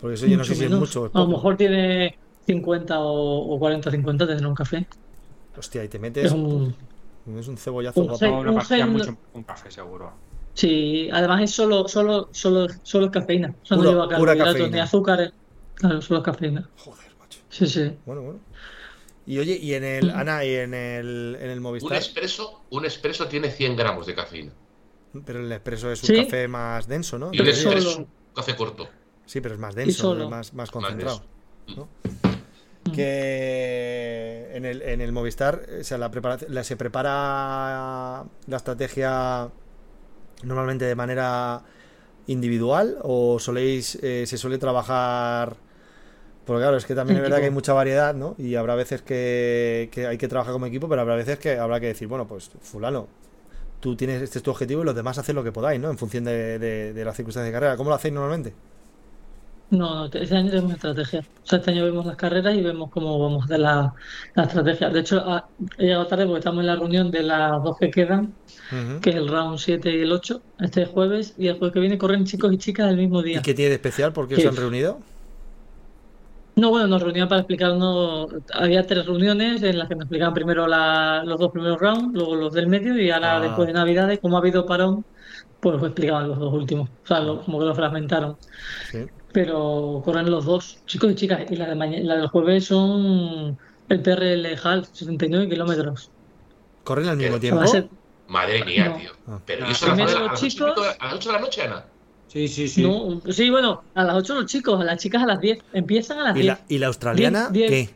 [0.00, 3.00] Porque eso yo no sé si es mucho o es A lo mejor tiene 50
[3.00, 4.86] o, o 40, 50 tendrá un café.
[5.56, 6.26] Hostia, y te metes.
[6.26, 6.74] Es un,
[7.38, 8.26] Es un cebollazo un guapo.
[8.26, 10.12] No, una un pastilla gel- mucho un café seguro.
[10.56, 13.54] Sí, además es solo, solo, solo, solo es cafeína.
[13.62, 14.76] O sea, Puro- no lleva pura carbohidratos cafeína.
[14.76, 15.32] ni azúcares.
[15.74, 16.68] Claro, solo es cafeína.
[16.78, 17.40] Joder, macho.
[17.50, 17.92] Sí, sí.
[18.06, 18.40] Bueno, bueno.
[19.26, 20.10] Y oye, y en el.
[20.10, 21.96] Ana, y en el, en el un Movistar.
[21.98, 24.52] expreso, un expreso tiene 100 gramos de cafeína.
[25.26, 26.24] Pero el expreso es un Sí.
[26.24, 27.26] café más denso, ¿no?
[27.26, 28.88] Y un Debería- expreso, solo- un café corto.
[29.26, 30.24] Sí, pero es más denso, solo.
[30.24, 31.22] es más, más concentrado.
[31.76, 31.88] ¿no?
[32.84, 32.92] Mm.
[32.92, 39.50] Que en el, en el Movistar o sea, la preparación, la- se prepara la estrategia
[40.42, 41.62] normalmente de manera
[42.26, 45.56] individual o soléis eh, se suele trabajar
[46.44, 48.36] porque claro, es que también es verdad que hay mucha variedad, ¿no?
[48.38, 51.80] Y habrá veces que, que hay que trabajar como equipo, pero habrá veces que habrá
[51.80, 53.08] que decir, bueno, pues fulano,
[53.80, 55.90] tú tienes este es tu objetivo y los demás hacen lo que podáis, ¿no?
[55.90, 57.76] En función de, de, de las circunstancias de carrera.
[57.76, 58.54] ¿Cómo lo hacéis normalmente?
[59.70, 61.20] No, no, este año tenemos estrategia.
[61.20, 63.94] O sea, este año vemos las carreras y vemos cómo vamos a hacer la,
[64.36, 64.90] la estrategia.
[64.90, 65.48] De hecho, a-
[65.78, 68.32] he llegado tarde porque estamos en la reunión de las dos que quedan,
[69.00, 71.98] que es el round 7 y el 8, este jueves, y el jueves que viene
[71.98, 73.38] corren chicos y chicas el mismo día.
[73.40, 74.12] ¿Y qué tiene de especial?
[74.12, 74.46] ¿Por qué os Sí.
[74.46, 75.00] han reunido?
[76.54, 80.66] No, bueno, nos reunían para explicarnos, había tres reuniones en las que nos explicaban primero
[80.66, 83.40] la- los dos primeros rounds, luego los del medio y ahora Ah.
[83.40, 85.04] después de Navidades, como ha habido parón,
[85.60, 86.88] pues explicaban los dos últimos.
[86.88, 88.36] O sea, lo- como que lo fragmentaron.
[88.90, 88.98] Sí.
[89.36, 93.58] Pero corren los dos, chicos y chicas, y la, de mañana, la del jueves son
[93.90, 96.10] el PRL Half, 79 kilómetros.
[96.84, 97.66] ¿Corren al mismo tiempo?
[97.66, 97.86] Ser,
[98.28, 98.96] Madre mía, No.
[98.96, 99.10] tío.
[99.26, 99.38] Ah.
[99.44, 101.84] Pero Ah, ¿y eso a las, chicos- a las 8 de la noche, Ana?
[102.28, 102.82] Sí, sí, sí.
[102.82, 105.58] no, sí, bueno, a las 8 los chicos, a las chicas a las 10.
[105.74, 106.46] Empiezan a las ¿Y 10.
[106.46, 107.90] la, y la australiana Diez- qué?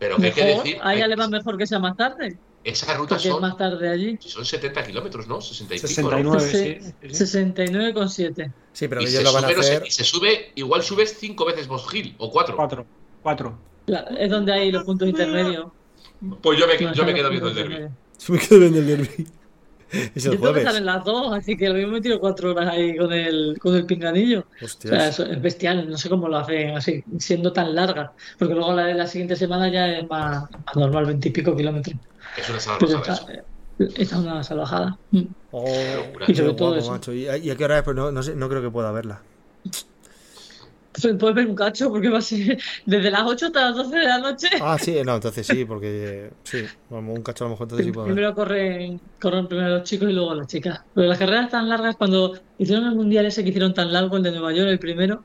[0.00, 2.36] Pero que hay que Mejor, decir, a ella le va mejor que sea más tarde,
[2.64, 4.18] esa ruta porque es son, más tarde allí.
[4.20, 5.40] son 70 kilómetros, ¿no?
[5.40, 6.40] 60 y pico, ¿no?
[6.40, 7.24] 69, sí, sí, sí.
[7.38, 8.52] 69,7.
[8.72, 9.86] Sí, pero Y ellos se, lo van a sube, no sé, hacer.
[9.86, 12.56] y se sube, igual subes cinco veces Boss Hill, o cuatro.
[12.56, 12.86] Cuatro.
[13.22, 13.58] Cuatro.
[13.86, 15.66] La- Es donde hay los puntos intermedios.
[16.42, 17.88] Pues yo me, yo me quedo viendo el derby.
[18.16, 19.26] Se me quedo viendo el derby.
[20.14, 20.64] Es Yo el tengo que jueves.
[20.64, 23.56] estar en las dos, así que lo mismo me tiro cuatro horas ahí con el,
[23.60, 24.40] con el pinganillo.
[24.40, 25.08] O sea, Hostias.
[25.20, 28.12] eso es bestial, no sé cómo lo hacen así, siendo tan larga.
[28.38, 31.96] Porque luego la de la siguiente semana ya es más, más normal, veintipico kilómetros.
[32.36, 32.76] Es una eso.
[33.78, 34.98] esta es una salvajada.
[35.50, 35.66] Oh,
[36.26, 36.90] Y sobre todo guapo, eso.
[36.92, 37.12] macho.
[37.12, 37.84] ¿Y a, y a qué hora es?
[37.84, 39.22] Pues no, no, sé, no creo que pueda verla.
[41.00, 43.96] Pues Puedes ver un cacho porque va a ser desde las 8 hasta las 12
[43.96, 44.48] de la noche.
[44.60, 48.06] Ah, sí, no, entonces sí, porque sí, un cacho a lo mejor entonces sí puedo
[48.06, 48.14] ver.
[48.14, 50.82] Primero corren, corren primero los chicos y luego las chicas.
[50.94, 54.22] Pero las carreras tan largas, cuando hicieron el mundial ese que hicieron tan largo, el
[54.22, 55.24] de Nueva York, el primero,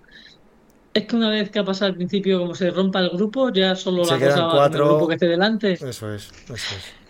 [0.94, 3.76] es que una vez que ha pasado al principio, como se rompa el grupo, ya
[3.76, 4.84] solo Se la cosa va cuatro.
[4.86, 5.74] el grupo que esté delante.
[5.74, 6.66] Eso es, eso es.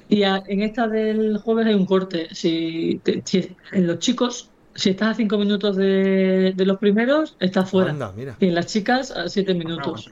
[0.10, 2.28] Y a- en esta del jueves hay un corte.
[2.34, 4.49] Si, te- si- en los chicos,
[4.80, 7.91] si estás a 5 minutos de, de los primeros, estás fuera.
[7.91, 8.36] Anda, mira.
[8.39, 10.09] Y en las chicas a 7 minutos.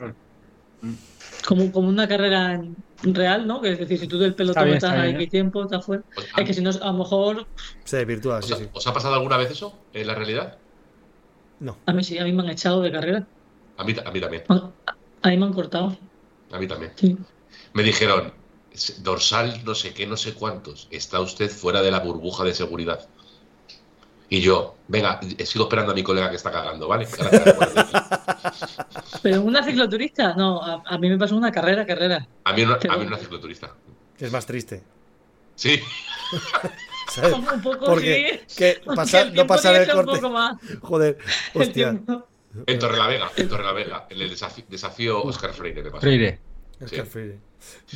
[1.45, 2.76] Como, como una carrera en-
[3.13, 3.61] real, ¿no?
[3.61, 5.86] Que es decir, si tú del pelotón bien, estás está a bien, X tiempo, estás
[5.86, 6.03] fuera.
[6.36, 7.47] A, Es que si no, a lo mejor
[7.86, 8.68] Se desvirtúa, sí, ha- sí.
[8.74, 10.57] os ha pasado alguna vez eso en la realidad?
[11.59, 11.78] No.
[11.86, 13.28] A mí sí, a mí me han echado de carrera.
[13.78, 14.43] A mí, a mí también.
[14.49, 14.72] A,
[15.22, 15.97] a mí me han cortado.
[16.51, 16.91] A mí también.
[16.95, 17.18] Sí.
[17.74, 18.34] Me dijeron,
[18.74, 20.88] "S- dorsal no sé qué, no sé cuántos.
[20.91, 23.07] Está usted fuera de la burbuja de seguridad.
[24.30, 27.07] Y yo, venga, sigo esperando a mi colega que está cagando, ¿vale?
[29.21, 32.28] Pero una cicloturista, no, a, a mí me pasó una carrera, carrera.
[32.43, 33.73] A mí, una, a mí una cicloturista.
[34.19, 34.84] Es más triste.
[35.55, 35.80] Sí,
[37.09, 37.34] ¿sabes?
[37.34, 38.55] Un, poco Porque sí.
[38.57, 40.21] que Porque pasar- el no pasar el ser un corte.
[40.21, 40.57] poco más.
[40.82, 41.17] Joder,
[41.53, 41.89] El hostia.
[41.91, 42.28] tiempo.
[42.65, 46.01] en Torrelavega, en Torrelavega, en el desafi- desafío Oscar Freire me pasó.
[46.01, 46.39] Freire.
[46.86, 46.95] Sí.
[46.95, 47.39] que Freire.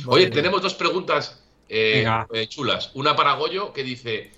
[0.06, 2.90] Oye, tenemos dos preguntas eh, eh, chulas.
[2.94, 4.32] Una para Goyo que dice,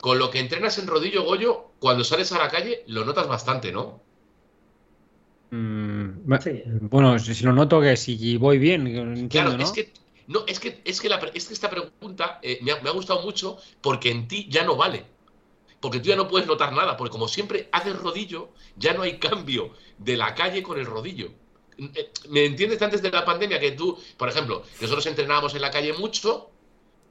[0.00, 3.72] con lo que entrenas en rodillo, Goyo, cuando sales a la calle lo notas bastante,
[3.72, 4.02] ¿no?
[5.50, 6.62] Mm, Sí.
[6.82, 9.64] Bueno, si lo noto que si voy bien, entiendo, Claro, ¿no?
[9.64, 9.92] es que
[10.26, 12.90] no, es que es que, la pre- es que esta pregunta eh, me, ha, me
[12.90, 15.06] ha gustado mucho porque en ti ya no vale.
[15.80, 19.18] Porque tú ya no puedes notar nada, porque como siempre haces rodillo, ya no hay
[19.18, 21.30] cambio de la calle con el rodillo.
[21.78, 25.70] Eh, ¿Me entiendes antes de la pandemia que tú, por ejemplo, nosotros entrenábamos en la
[25.70, 26.50] calle mucho?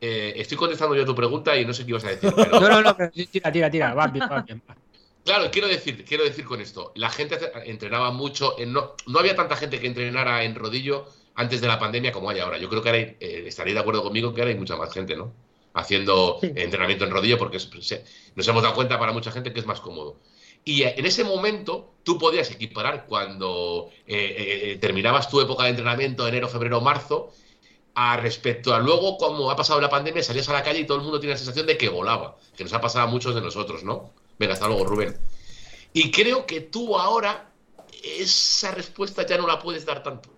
[0.01, 2.59] Eh, estoy contestando yo a tu pregunta y no sé qué ibas a decir, pero
[2.59, 3.93] No, no, no, pero tira, tira, tira.
[3.93, 4.61] Va bien, va bien.
[5.23, 9.35] Claro, quiero decir, quiero decir con esto, la gente entrenaba mucho, en- no, no había
[9.35, 12.57] tanta gente que entrenara en rodillo antes de la pandemia como hay ahora.
[12.57, 14.93] Yo creo que ahora hay, eh, estaréis de acuerdo conmigo que ahora hay mucha más
[14.93, 15.33] gente, ¿no?
[15.73, 16.51] Haciendo Sí.
[16.55, 19.65] entrenamiento en rodillo porque es- se- nos hemos dado cuenta para mucha gente que es
[19.65, 20.15] más cómodo.
[20.63, 26.25] Y eh, en ese momento tú podías equiparar cuando eh, terminabas tu época de entrenamiento,
[26.27, 27.33] enero, febrero, marzo,
[27.99, 30.97] a respecto a luego, como ha pasado la pandemia, salías a la calle y todo
[30.97, 33.41] el mundo tiene la sensación de que volaba, que nos ha pasado a muchos de
[33.41, 34.13] nosotros, ¿no?
[34.37, 35.17] Venga, hasta luego, Rubén.
[35.93, 37.49] Y creo que tú ahora
[38.03, 40.29] esa respuesta ya no la puedes dar tanto.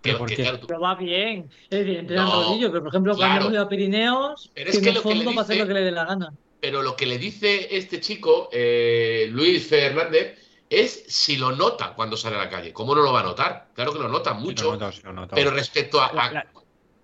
[0.00, 1.50] ¿Pero claro, tú- va bien.
[1.70, 3.28] Es decir, entrenan No, rodillo, pero por ejemplo, claro.
[3.30, 5.68] cuando hemos ido a Pirineos, Pero es que que le fondo para hacer dice- lo
[5.68, 6.32] que le dé la gana.
[6.60, 10.38] pero lo que le dice este chico, eh, Luis Fernández,
[10.82, 12.72] es si lo nota cuando sale a la calle.
[12.72, 13.70] ¿Cómo no lo va a notar?
[13.74, 15.34] Claro que lo nota Sí, mucho, lo noto, sí, lo noto.
[15.34, 16.46] pero respecto a, a- La- la-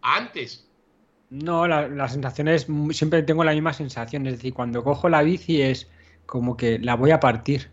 [0.03, 0.67] a antes.
[1.31, 5.23] No, la, la sensación es, siempre tengo la misma sensación, es decir, cuando cojo la
[5.23, 5.89] bici es
[6.27, 7.71] como que la voy a partir.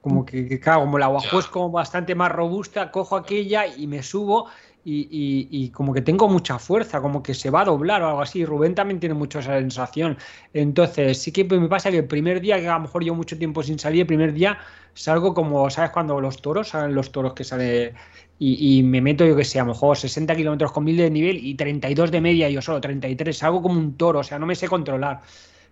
[0.00, 1.38] Como que, que, claro, como la Ya.
[1.38, 4.48] es como bastante más robusta, cojo aquella y me subo
[4.84, 8.44] y, como que tengo mucha fuerza, como que se va a doblar o algo así.
[8.44, 10.16] Rubén también tiene mucho esa sensación.
[10.54, 13.38] Entonces, sí que me pasa que el primer día, que a lo mejor llevo mucho
[13.38, 14.58] tiempo sin salir, el primer día
[14.94, 15.90] salgo como, ¿sabes?
[15.90, 17.94] Cuando los toros, salen los toros que sale
[18.38, 21.10] y, y me meto, yo que sé, a lo mejor 60 kilómetros con 1000 de
[21.10, 24.46] nivel y 32 de media, yo solo 33, salgo como un toro, o sea, no
[24.46, 25.20] me sé controlar.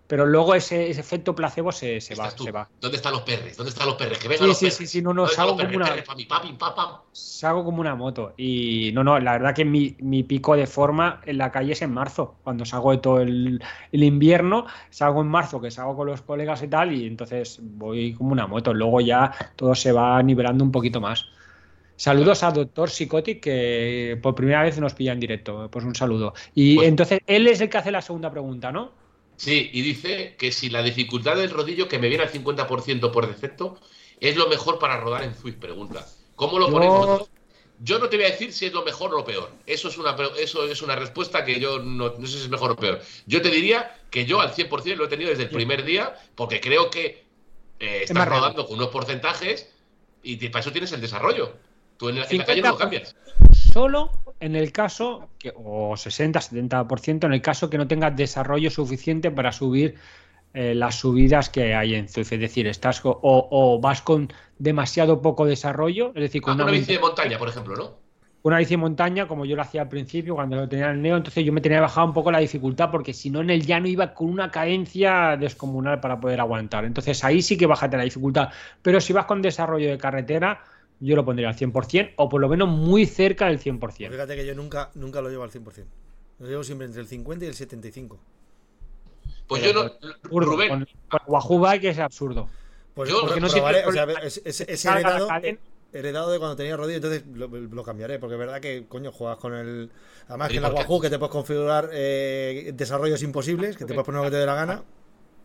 [0.09, 2.67] Pero luego ese, ese efecto placebo se, se va, se va.
[2.81, 3.55] ¿Dónde están los perres?
[3.55, 4.17] ¿Dónde están los perres?
[4.17, 4.77] Que vengan Sí, los sí, perres.
[4.77, 6.57] sí, sí, no, no, ¿Dónde están salgo como una, papi,
[7.11, 8.33] salgo como una moto.
[8.35, 11.83] Y no, no, la verdad que mi, mi pico de forma en la calle es
[11.83, 16.07] en marzo, cuando salgo de todo el, el invierno, salgo en marzo, que salgo con
[16.07, 18.73] los colegas y tal, y entonces voy como una moto.
[18.73, 21.27] Luego ya todo se va nivelando un poquito más.
[21.95, 25.69] Saludos a Doctor Psicotic, que por primera vez nos pilla en directo.
[25.69, 26.33] Pues un saludo.
[26.55, 28.97] Y Pues- entonces, él es el que hace la segunda pregunta, ¿no?
[29.39, 33.25] Sí, y dice que si la dificultad del rodillo, que me viene al 50% por
[33.27, 33.79] defecto,
[34.19, 36.13] es lo mejor para rodar en Zwift, pregunta.
[36.35, 37.29] ¿Cómo lo ponéis vosotros?
[37.77, 39.61] Yo no te voy a decir si es lo mejor o lo peor.
[39.65, 42.71] Eso es una, eso es una respuesta que yo no, no sé si es mejor
[42.71, 43.01] o peor.
[43.25, 46.59] Yo te diría que yo al 100% lo he tenido desde el primer día, porque
[46.59, 47.29] creo que
[47.79, 49.73] eh, estás rodando con unos porcentajes
[50.21, 51.57] y te- para eso tienes el desarrollo.
[51.99, 52.79] Tú en la, en la calle no lo 50%.
[52.79, 53.15] cambias.
[53.51, 59.29] Solo en el caso, que, o 60-70%, en el caso que no tengas desarrollo suficiente
[59.31, 59.95] para subir
[60.53, 62.31] eh, las subidas que hay en Zwift.
[62.33, 66.63] Es decir, estás o, o vas con demasiado poco desarrollo, es decir, Ah, con una
[66.63, 67.99] una, bici de monta- montaña, por ejemplo, ¿no?
[68.41, 71.01] una bici de montaña, como yo lo hacía al principio cuando lo tenía en el
[71.01, 73.65] Neo, entonces yo me tenía bajar un poco la dificultad porque si no en el
[73.65, 76.85] llano iba con una cadencia descomunal para poder aguantar.
[76.85, 78.49] Entonces ahí sí que bájate la dificultad.
[78.81, 80.61] Pero si vas con desarrollo de carretera,
[80.99, 83.79] yo lo pondría al 100% o por lo menos muy cerca del 100%.
[83.79, 85.85] Pues Fíjate que yo nunca, nunca lo llevo al 100%.
[86.39, 88.19] Lo llevo siempre entre el 50 y el 75.
[89.47, 90.09] Pues Pero yo no.
[90.23, 90.39] absurdo.
[90.51, 92.49] Rubén, Con, con Wahoo Bike es absurdo.
[92.93, 95.27] Pues, Yo- que no probaré, siempre- o sea, es, heredado,
[95.93, 99.37] heredado de cuando tenía rodillo, entonces lo, lo cambiaré, porque es verdad que, coño, juegas
[99.37, 99.89] con el...
[100.27, 100.69] Además ¿Y que en la?
[100.69, 104.37] Wahoo que te puedes configurar eh, desarrollos imposibles, que te puedes poner lo que te
[104.37, 104.83] dé la gana.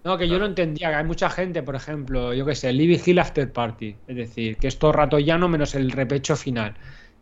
[0.05, 3.01] No, que yo no entendía que hay mucha gente, por ejemplo, yo qué sé, Libby
[3.05, 6.75] Hill After Party, es decir, que es todo rato llano menos el repecho final.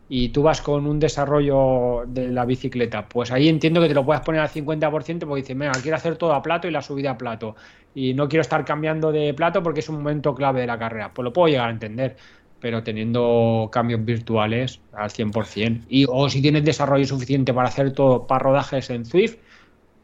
[0.09, 4.05] Y tú vas con un desarrollo de la bicicleta, pues ahí entiendo que te lo
[4.05, 7.11] puedes poner al 50% porque dices, venga, quiero hacer todo a plato y la subida
[7.11, 7.55] a plato.
[7.95, 11.13] Y no quiero estar cambiando de plato porque es un momento clave de la carrera.
[11.13, 12.17] Pues lo puedo llegar a entender,
[12.59, 15.85] pero teniendo cambios virtuales al 100%.
[15.87, 19.37] Y, o si tienes desarrollo suficiente para hacer todo para rodajes en Zwift,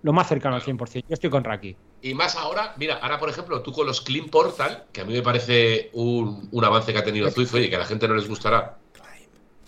[0.02, 1.04] lo más cercano al 100%.
[1.08, 1.76] Yo estoy con Raki.
[2.02, 5.14] Y más ahora, mira, ahora por ejemplo, tú con los Clean Portal, que a mí
[5.14, 8.14] me parece un, un avance que ha tenido Zwift, oye, que a la gente no
[8.16, 8.78] les gustará.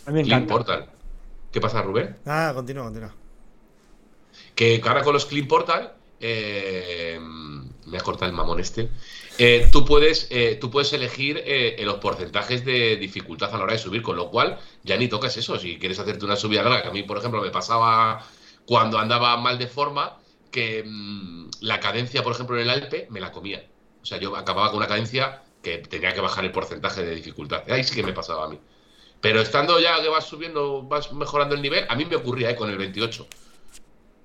[0.05, 0.53] A mí me Clean encanta.
[0.53, 0.89] Portal.
[1.51, 2.15] ¿Qué pasa, Rubén?
[2.25, 3.13] Ah, continúa, continúa.
[4.55, 8.89] Que ahora con los Clean Portal, eh, me ha cortado el mamón este,
[9.38, 13.73] eh, tú, puedes, eh, tú puedes elegir eh, los porcentajes de dificultad a la hora
[13.73, 15.57] de subir, con lo cual ya ni tocas eso.
[15.57, 18.23] Si quieres hacerte una subida larga, que a mí, por ejemplo, me pasaba
[18.65, 20.17] cuando andaba mal de forma,
[20.52, 23.64] que mm, la cadencia, por ejemplo, en el Alpe, me la comía.
[24.02, 27.64] O sea, yo acababa con una cadencia que tenía que bajar el porcentaje de dificultad.
[27.70, 28.60] Ahí sí que me pasaba a mí.
[29.22, 32.56] Pero estando ya que vas subiendo, vas mejorando el nivel, a mí me ocurría eh,
[32.56, 33.28] con el 28.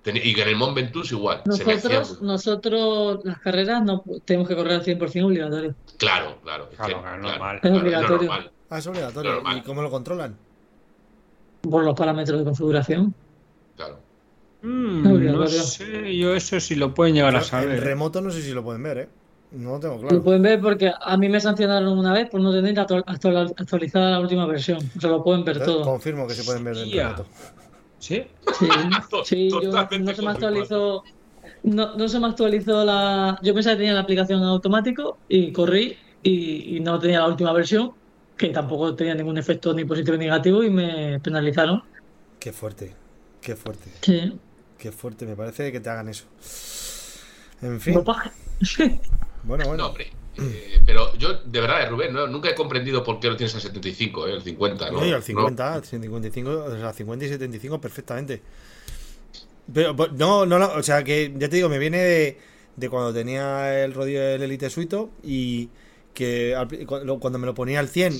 [0.02, 1.42] Ten- Y en el Mont Ventoux igual.
[1.50, 5.74] se me hacía Nosotros, nosotros las carreras no tenemos que correr al 100% obligatorio.
[5.98, 6.68] Claro, claro.
[6.70, 7.60] es Claro, que- claro, claro, normal.
[7.60, 8.16] claro, Es obligatorio.
[8.28, 9.32] normal, Ah, es obligatorio.
[9.34, 9.58] Normal.
[9.58, 10.36] ¿Y cómo lo controlan?
[11.60, 13.14] Por los parámetros de configuración.
[13.76, 14.05] claro.
[14.66, 15.02] Mm,
[15.32, 17.84] No, sé, yo eso sí lo pueden llegar a En saber.
[17.84, 19.08] remoto no sé si lo pueden ver, ¿eh?
[19.52, 20.22] No lo tengo Lo claro.
[20.22, 24.10] pueden ver porque a mí me sancionaron una vez por no tener actu- actu- actualizada
[24.10, 24.78] la última versión.
[24.96, 25.82] O sea, lo pueden ver todo.
[25.82, 27.26] Confirmo que se pueden ver en remoto.
[28.00, 28.24] ¿Sí?
[28.58, 28.66] Sí,
[29.24, 31.04] sí, yo Totalmente no se me actualizó.
[31.62, 33.38] No, no se me actualizó la.
[33.42, 37.28] Yo pensaba que tenía la aplicación en automático y corrí y, y no tenía la
[37.28, 37.92] última versión,
[38.36, 41.82] que tampoco tenía ningún efecto ni positivo ni negativo y me penalizaron.
[42.40, 42.94] Qué fuerte.
[43.40, 43.90] Qué fuerte.
[44.02, 44.32] Sí.
[44.78, 45.26] Qué fuerte.
[45.26, 46.24] Me parece que te hagan eso.
[47.62, 47.94] En fin.
[47.94, 48.30] Dopaje.
[49.44, 49.86] Bueno, No, bueno.
[49.86, 50.10] hombre.
[50.38, 53.54] eh, pero yo, de verdad, eh, Rubén, no, nunca he comprendido por qué lo tienes
[53.54, 54.90] al 75, eh, el 50.
[54.90, 54.98] ¿no?
[54.98, 55.24] Oye, al No.
[55.24, 58.42] 50, al 55, o sea, 50 y 75 perfectamente.
[59.72, 62.38] Pero pues, no, no, no, o sea que ya te digo, me viene de,
[62.74, 65.68] de cuando tenía el rodillo del Elite Suito y
[66.12, 66.66] que al
[67.20, 68.14] cuando me lo ponía al 100,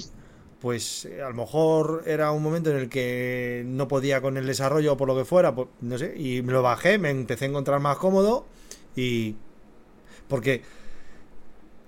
[0.61, 4.47] pues eh, a lo mejor era un momento en el que no podía con el
[4.47, 7.45] desarrollo o por lo que fuera, pues, no sé, y me lo bajé, me empecé
[7.45, 8.47] a encontrar más cómodo
[8.97, 9.37] y...
[10.29, 10.63] Porque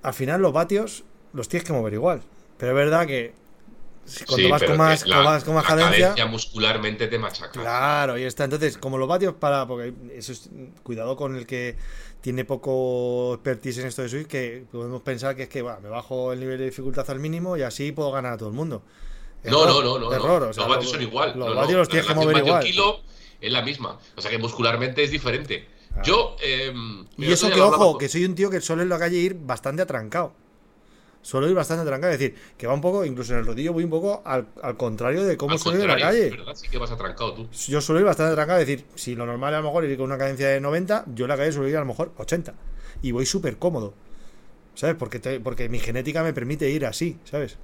[0.03, 2.23] al final los vatios los tienes que mover igual.
[2.57, 3.35] Pero es verdad que
[4.27, 7.61] cuando Sí, vas con más, la- más, con más la cadencia, muscularmente te machaca.
[7.61, 8.45] Claro, y está.
[8.45, 9.67] Entonces, como los vatios para.
[9.67, 10.49] Porque eso es.
[10.83, 11.77] Cuidado con el que
[12.21, 15.89] tiene poco expertise en esto de Switch, que podemos pensar que es que, bueno, me
[15.89, 18.83] bajo el nivel de dificultad al mínimo y así puedo ganar a todo el mundo.
[19.45, 20.13] No, Error, no, no, no.
[20.13, 20.49] error, no.
[20.49, 21.33] o sea, los vatios son igual.
[21.39, 21.79] los no, vatios no.
[21.79, 22.63] los tienes que mover igual.
[22.65, 23.01] kilo
[23.41, 23.99] es la misma.
[24.17, 25.67] O sea que muscularmente es diferente.
[26.05, 26.37] Yo.
[26.43, 26.73] eh,
[27.17, 29.83] Y eso que, ojo, que soy un tío que suele en la calle ir bastante
[29.83, 30.33] atrancado.
[31.23, 32.13] Suelo ir bastante atrancado.
[32.13, 34.77] Es decir, que va un poco, incluso en el rodillo voy un poco al, al
[34.77, 36.31] contrario de cómo al suelo ir en la calle.
[36.31, 36.55] ¿verdad?
[36.55, 37.49] Sí que vas atrancado tú.
[37.69, 38.61] Yo suelo ir bastante atrancado.
[38.61, 41.05] Es decir, si lo normal es a lo mejor ir con una cadencia de 90,
[41.15, 42.55] yo en la calle suelo ir a lo mejor 80.
[43.03, 43.95] Y voy súper cómodo.
[44.75, 44.97] ¿Sabes?
[44.97, 47.59] Porque, te- porque mi genética me permite ir así, ¿sabes?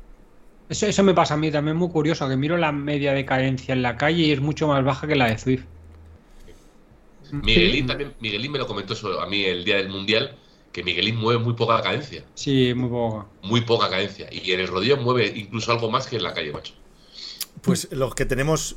[0.69, 3.73] Eso, eso me pasa a mí también muy curioso, que miro la media de cadencia
[3.73, 5.65] en la calle y es mucho más baja que la de Zwift.
[7.33, 8.15] Miguelín también.
[8.21, 10.39] Miguelín me lo comentó eso a mí el día del mundial.
[10.75, 12.25] Que Miguelín mueve muy poca cadencia.
[12.35, 13.29] Sí, muy poco.
[13.43, 14.29] Muy poca cadencia.
[14.33, 16.75] Y en el rodillo mueve incluso algo más que en la calle, macho.
[17.62, 18.77] Pues los que tenemos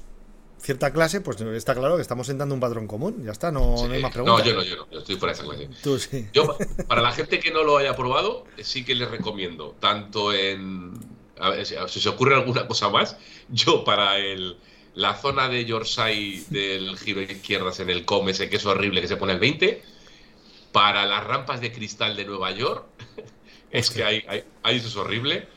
[0.59, 3.23] cierta clase, pues está claro que estamos sentando un patrón común.
[3.25, 4.45] Ya está, no, no hay más preguntas.
[4.45, 4.87] no, yo no, yo no.
[4.91, 5.69] Yo estoy fuera de esa clase.
[5.81, 6.27] Tú sí.
[6.33, 6.55] Yo,
[6.87, 10.93] para la gente que no lo haya probado, sí que les recomiendo, tanto en...
[11.39, 13.17] A ver, si si se ocurre alguna cosa más,
[13.49, 14.57] yo para el,
[14.93, 19.01] la zona de Yorkshire del giro de izquierdas en el COM, ese que es horrible,
[19.01, 19.83] que se pone el 20,
[20.71, 22.85] para las rampas de cristal de Nueva York,
[23.71, 25.47] es que hay, hay, hay eso es horrible,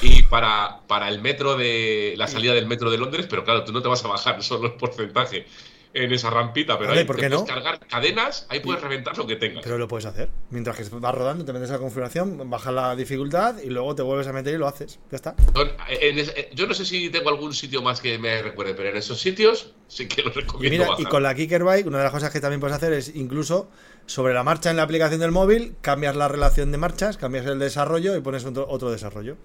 [0.00, 2.14] y para, para el metro de...
[2.16, 4.68] la salida del metro de Londres, pero claro, tú no te vas a bajar solo
[4.68, 5.46] el porcentaje
[5.94, 9.26] en esa rampita, pero Vale, ahí ¿por te puedes cargar cadenas, ahí puedes reventar lo
[9.26, 9.64] que tengas.
[9.64, 10.28] Pero lo puedes hacer.
[10.50, 14.02] Mientras que vas rodando, te metes a la configuración, bajas la dificultad y luego te
[14.02, 15.00] vuelves a meter y lo haces.
[15.10, 15.34] Ya está.
[15.54, 18.74] Son- en es- eh, yo no sé si tengo algún sitio más que me recuerde,
[18.74, 20.84] pero en esos sitios sí que los Y recomiendo.
[20.84, 23.14] mira, y con la Kicker Bike, una de las cosas que también puedes hacer es
[23.16, 23.68] incluso
[24.06, 27.58] sobre la marcha en la aplicación del móvil, cambias la relación de marchas, cambias el
[27.58, 29.36] desarrollo y pones otro, otro desarrollo.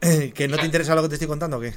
[0.34, 1.74] ¿Que no te interesa lo que te estoy contando o qué?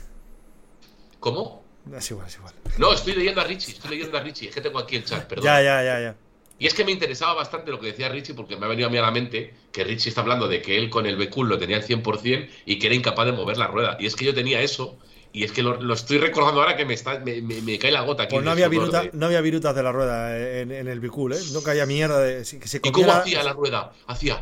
[1.20, 1.65] ¿Cómo?
[1.96, 2.54] Es igual, es igual.
[2.78, 5.26] No, estoy leyendo a Richie, estoy leyendo a Richie, es que tengo aquí el chat,
[5.28, 5.46] perdón.
[5.46, 6.16] Ya, ya, ya, ya.
[6.58, 8.92] Y es que me interesaba bastante lo que decía Richie porque me ha venido a
[8.92, 11.60] mí a la mente que Richie está hablando de que él con el BQ lo
[11.60, 13.98] tenía al 100% y que era incapaz de mover la rueda.
[14.00, 14.98] Y es que yo tenía eso
[15.34, 17.92] y es que lo, lo estoy recordando ahora que me, está, me, me- me cae
[17.92, 18.36] la gota aquí.
[18.36, 21.34] Pues no había, viruta, de- no había virutas de la rueda en, en el bicul,
[21.34, 21.40] ¿eh?
[21.52, 22.38] No caía mierda de.
[22.38, 23.92] Que se ¿Y cómo hacía la rueda?
[24.08, 24.42] Hacía...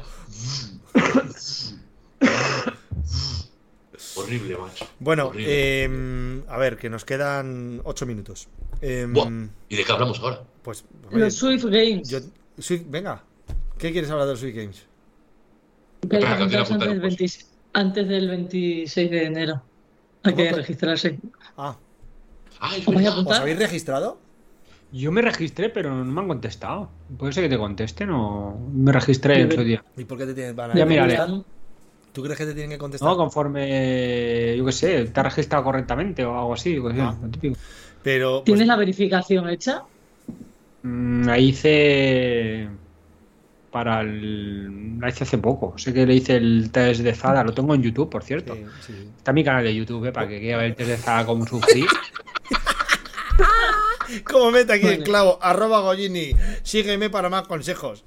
[4.15, 4.85] Horrible, macho.
[4.99, 5.45] Bueno, Horrible.
[5.85, 8.47] eh, a ver, que nos quedan 8 minutos.
[8.81, 9.29] Eh, Buah,
[9.69, 10.43] ¿Y de qué hablamos ahora?
[10.61, 12.09] pues, oye, Los Swift Games.
[12.09, 12.19] yo-
[12.57, 13.23] Swift- venga,
[13.77, 14.85] ¿qué quieres hablar de los Swift Games?
[16.09, 17.25] Que hay que antes, del un 20
[17.73, 19.61] antes del 26 de enero.
[20.23, 21.19] Hay que registrarse.
[21.57, 21.75] Ah,
[22.59, 22.71] Ah,
[23.25, 24.17] ¿Os habéis registrado?
[24.93, 26.89] Yo me registré, pero no me han contestado.
[27.17, 29.83] Puede ser que te contesten o me registré en Yo- su día.
[29.97, 31.17] ¿Y por qué te tienen van a Ya miraré.
[32.13, 33.09] ¿Tú crees que te tienen que contestar?
[33.09, 36.75] No, conforme, yo qué sé, te has registrado correctamente o algo así.
[36.79, 37.17] sé, Ah.
[37.31, 37.55] típico.
[38.03, 39.83] Pero pues, ¿Tienes la verificación hecha?
[40.83, 42.69] Mm, la hice
[43.71, 44.99] para el...
[44.99, 45.75] La hice hace poco.
[45.77, 47.43] Sé que le hice el test de Zada.
[47.43, 48.53] Lo tengo en YouTube, por cierto.
[48.53, 49.09] sí, sí, sí.
[49.17, 50.11] Está en mi canal de YouTube, ¿eh?
[50.11, 51.83] para que quiera ver el test de Zada como sufrí.
[54.25, 55.39] ¿Cómo mete aquí el clavo?
[55.41, 56.35] Arroba Gollini.
[56.61, 58.03] Sígueme para más consejos.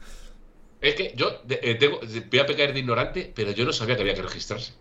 [0.80, 2.00] Es que yo eh, tengo,
[2.30, 4.74] voy a pecar de ignorante, pero yo no sabía que había que registrarse.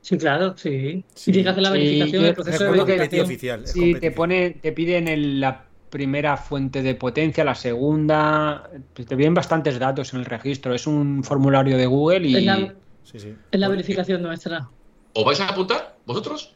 [0.00, 1.04] Sí, claro, sí.
[1.14, 1.30] Sí.
[1.30, 3.24] Y tienes que hacer la verificación, yo el proceso de verificación.
[3.26, 3.66] oficial.
[3.66, 8.70] Sí, te pone, te piden el- la primera fuente de potencia, la segunda.
[8.94, 10.74] Te piden bastantes datos en el registro.
[10.74, 13.34] Es un formulario de Google y Es la, Sí, sí.
[13.50, 14.68] es la verificación nuestra.
[15.12, 16.54] ¿Os vais a apuntar vosotros?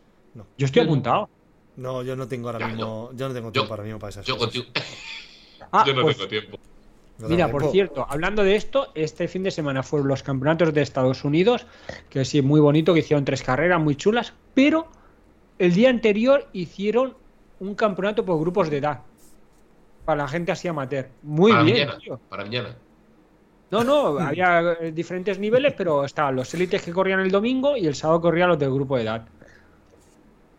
[0.57, 1.29] yo estoy apuntado.
[1.77, 3.11] No, yo no tengo ahora Ya, mismo.
[3.15, 4.55] Yo no tengo Yo- tiempo ahora mismo para esas Yo cosas.
[4.55, 4.73] contigo.
[5.73, 6.59] Ah, yo no pues, tengo tiempo.
[7.19, 10.83] No Mira, por cierto, hablando de esto, este fin de semana fueron los campeonatos de
[10.83, 11.65] Estados Unidos,
[12.11, 14.89] que sí, muy bonito, que hicieron tres carreras muy chulas, pero
[15.59, 17.17] el día anterior hicieron
[17.61, 19.01] un campeonato por grupos de edad.
[20.05, 21.09] Para la gente así amateur.
[21.23, 21.99] Muy para bien, mañana.
[21.99, 22.21] tío.
[22.29, 22.77] Para mañana.
[23.71, 27.87] No, no, había eh, diferentes niveles, pero estaban los élites que corrían el domingo y
[27.87, 29.27] el sábado corrían los del grupo de edad.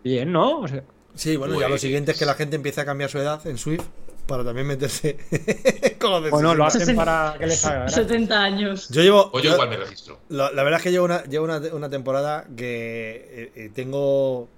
[0.03, 0.59] Bien, ¿no?
[0.61, 0.83] O sea,
[1.15, 3.45] Sí, bueno, ya Pues- lo siguiente es que la gente empiece a cambiar su edad
[3.47, 3.85] en Swift
[4.25, 5.17] para también meterse
[5.99, 6.83] con los de bueno, lo 60.
[6.83, 8.03] hacen para que les haga gracia.
[8.03, 8.89] 70 años.
[8.89, 9.29] Yo llevo.
[9.33, 10.19] O yo yo- igual me registro.
[10.29, 14.49] la, la verdad es que llevo una, llevo una, una temporada que eh, eh, tengo.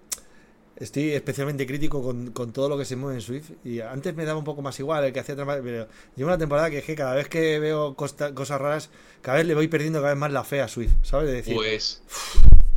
[0.75, 3.49] Estoy especialmente crítico con, con todo lo que se mueve en Swift.
[3.63, 6.37] Y antes me daba un poco más igual el que hacía trampa, Pero llevo una
[6.37, 8.89] temporada que es que cada vez que veo costa- cosas raras,
[9.23, 10.91] cada vez le voy perdiendo cada vez más la fe a Swift.
[11.01, 11.29] ¿Sabes?
[11.29, 12.03] De decir, Pues.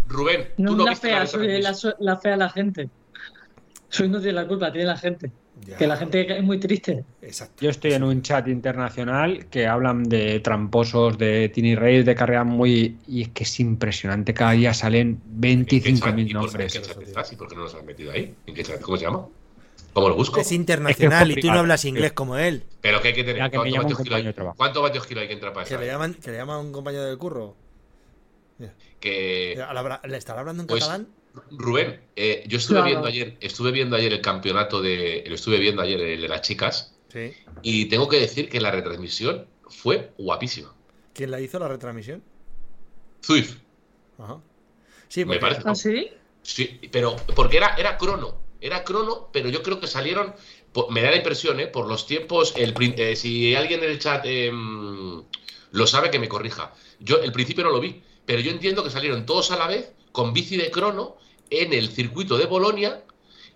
[0.08, 2.88] Rubén, No tú no la viste fea, la soy la, la fea la gente.
[3.90, 5.30] Soy no tiene la culpa, tiene la gente.
[5.66, 7.04] Ya, Que la gente es muy triste.
[7.22, 7.64] Exacto.
[7.64, 12.44] Yo estoy en un chat internacional que hablan de tramposos, de tiny race, de carrera
[12.44, 12.98] muy.
[13.06, 14.32] Y es que es impresionante.
[14.34, 15.92] Cada día salen ¿En qué chat?
[16.14, 16.74] 25.000 ¿Y por- nombres.
[16.76, 17.32] ¿En qué chat estás?
[17.32, 18.34] ¿Y por qué no nos has metido ahí?
[18.46, 18.80] ¿En qué chat?
[18.80, 19.26] ¿Cómo se llama?
[19.92, 20.40] ¿Cómo lo busco?
[20.40, 22.62] Es internacional y tú no hablas inglés como él.
[22.80, 23.38] Pero que hay que tener.
[23.38, 24.22] Ya que me ¿Cuánto llama un vatios kilo hay?
[24.22, 24.56] compañero de trabajo.
[24.56, 26.72] ¿Cuánto vatios kilo hay que entrar para Que le llaman, que le llaman a un
[26.72, 27.56] compañero del curro.
[29.00, 29.56] Que.
[30.04, 31.08] ¿Le estará hablando en Pues- catalán?
[31.50, 32.86] Rubén, eh, yo estuve Claro.
[32.90, 36.42] viendo ayer, estuve viendo ayer el campeonato de, lo estuve viendo ayer el de las
[36.42, 37.32] chicas Sí.
[37.62, 40.74] y tengo que decir que la retransmisión fue guapísima.
[41.14, 42.22] ¿Quién la hizo la retransmisión?
[43.24, 43.56] Zwift,
[44.18, 44.38] Ajá.
[45.08, 45.62] Sí, me porque- parece.
[45.66, 46.08] ¿Ah, sí?
[46.42, 50.34] Sí, pero porque era, era crono, era crono, pero yo creo que salieron,
[50.90, 51.66] me da la impresión, ¿eh?
[51.66, 55.22] por los tiempos, el, eh, si alguien en el chat em,
[55.72, 56.72] lo sabe, que me corrija.
[56.98, 59.92] Yo el principio no lo vi, pero yo entiendo que salieron todos a la vez
[60.12, 61.16] con bici de crono
[61.50, 63.02] en el circuito de Bolonia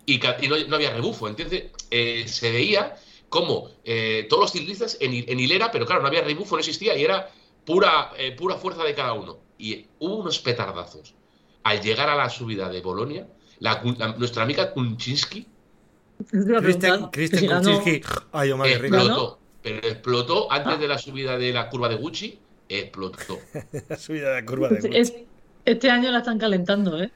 [0.07, 1.29] y, no, no había rebufo.
[1.29, 2.97] Entonces eh, se veía
[3.29, 6.61] como eh, todos los ciclistas en, hi- en hilera, pero claro, no había rebufo, no
[6.61, 7.31] existía y era
[7.65, 9.39] pura, eh, pura fuerza de cada uno.
[9.59, 11.15] Y hubo unos petardazos
[11.63, 13.27] al llegar a la subida de Bolonia,
[13.61, 15.47] la- la- nuestra amiga Kunczynski
[16.31, 18.03] si ganó- Kuczynski.
[18.33, 18.51] Ay.
[18.51, 18.65] ¿Ganó?
[18.67, 19.39] explotó.
[19.63, 20.77] Pero explotó antes Ah.
[20.77, 22.39] de la subida de la curva de Gucci,
[22.69, 23.39] explotó.
[23.89, 24.97] La subida de la curva de Gucci.
[24.97, 25.15] Es-
[25.65, 27.11] Este año la están calentando, ¿eh?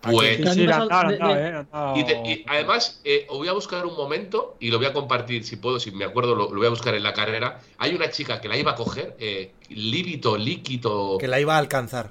[0.00, 1.64] Pues, El año Sí, la la de- eh,
[1.96, 4.92] y, te- y además, eh, os voy a buscar un momento y lo voy a
[4.92, 7.60] compartir, si puedo, si me acuerdo, lo, lo voy a buscar en la carrera.
[7.78, 11.58] Hay una chica que la iba a coger, eh, líbito, líquido, Que la iba a
[11.58, 12.10] alcanzar.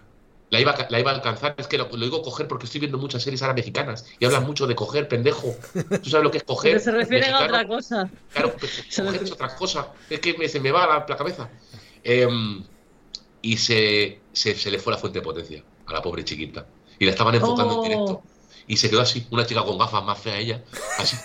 [0.50, 1.54] la iba, a- la iba a alcanzar.
[1.58, 4.44] Es que lo, lo digo coger porque estoy viendo muchas series ahora mexicanas y hablan
[4.44, 5.56] mucho de coger, pendejo.
[6.02, 6.72] ¿Tú sabes lo que es coger?
[6.74, 8.10] Pero se refieren a otra cosa.
[8.34, 9.88] Claro, pues, Se coger es otra cosa.
[10.10, 11.48] Es que me- se me va la, la cabeza.
[12.04, 12.64] Em,
[13.44, 16.66] y se, se, se le fue la fuente de potencia a la pobre chiquita.
[16.98, 17.84] Y la estaban enfocando Oh.
[17.86, 18.24] en directo.
[18.66, 20.64] Y se quedó así, una chica con gafas más fea ella,
[20.98, 21.18] así.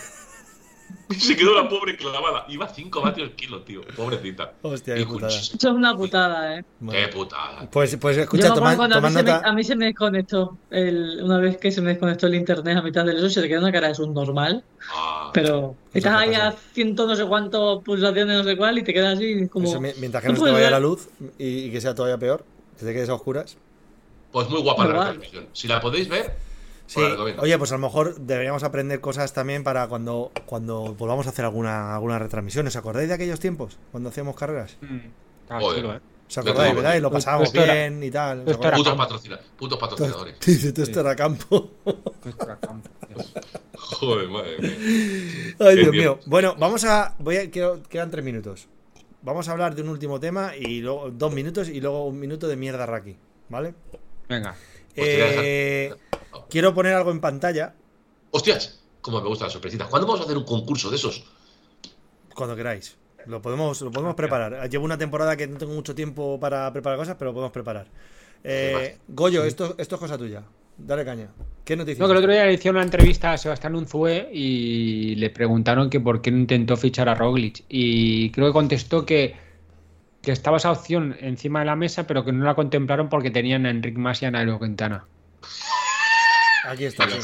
[1.19, 2.45] Se quedó la pobre clavada.
[2.49, 3.81] Iba a 5 vatios el kilo, tío.
[3.97, 4.53] Pobrecita.
[4.63, 5.29] Hostia, qué putada.
[5.29, 6.65] Eso es una putada, ¿eh?
[6.81, 7.01] Bueno.
[7.01, 7.69] Qué putada.
[7.71, 9.49] Pues, pues escucha, toma, cuando a toma mí, se me, nota.
[9.49, 12.83] a mí se me desconectó el, una vez que se me desconectó el internet a
[12.83, 14.63] mitad del eso, se te queda una cara de subnormal,
[14.95, 18.93] Ah, pero estás ahí a ciento no sé cuántos pulsaciones no sé cuál y te
[18.95, 20.73] quedas así como Eso, mi- mientras que no no te vaya ver.
[20.73, 21.09] la luz
[21.39, 22.45] y, y que sea todavía peor,
[22.79, 23.57] que te quedes a oscuras.
[24.31, 25.07] pues muy guapa la Igual.
[25.09, 25.47] transmisión.
[25.53, 26.37] Si la podéis ver,
[26.89, 27.43] Sí, la recomiendo.
[27.43, 31.45] oye, pues a lo mejor deberíamos aprender cosas también para cuando, cuando volvamos a hacer
[31.45, 32.67] alguna, alguna retransmisión.
[32.67, 33.79] ¿Os acordáis de aquellos tiempos?
[33.93, 34.77] Cuando hacíamos carreras.
[34.81, 36.01] Mm, chulo, eh.
[36.29, 36.95] ¿Os acordáis, verdad?
[36.97, 38.43] Y lo Pues pasábamos bien y tal.
[38.43, 40.37] Putos, patrocina- putos patrocinadores.
[40.41, 41.71] Sí, sí, todo esto era campo.
[43.75, 45.55] Joder, madre mía.
[45.61, 46.19] Ay, Dios mío.
[46.27, 47.15] Bueno, vamos a.
[47.19, 48.69] Voy a quiero- quedan tres minutos.
[49.23, 52.47] Vamos a hablar de un último tema y luego dos minutos y luego un minuto
[52.49, 53.17] de mierda Raki.
[53.49, 53.75] ¿Vale?
[54.29, 54.55] Venga.
[54.95, 55.95] Pues Eh,
[56.49, 57.75] quiero poner algo en pantalla
[58.31, 59.89] Hostias, como me gustan las sorpresitas.
[59.89, 61.25] ¿Cuándo vamos a hacer un concurso de esos?
[62.35, 62.97] cuando queráis.
[63.27, 64.71] Lo podemos, lo podemos preparar.
[64.71, 67.89] Llevo una temporada que no tengo mucho tiempo para preparar cosas, pero lo podemos preparar.
[68.45, 70.45] Eh, Goyo, esto, esto es cosa tuya.
[70.79, 71.29] Dale caña.
[71.65, 71.99] ¿Qué noticias?
[71.99, 75.91] No, que el otro día le hicieron una entrevista a Sebastián Unzué y le preguntaron
[75.91, 77.65] que por qué no intentó fichar a Roglic.
[77.69, 79.35] Y creo que contestó que,
[80.23, 83.67] que estaba esa opción encima de la mesa, pero que no la contemplaron porque tenían
[83.67, 85.05] a Enric Mas y a Nairo Quintana.
[86.69, 87.09] Aquí está.
[87.09, 87.19] sí.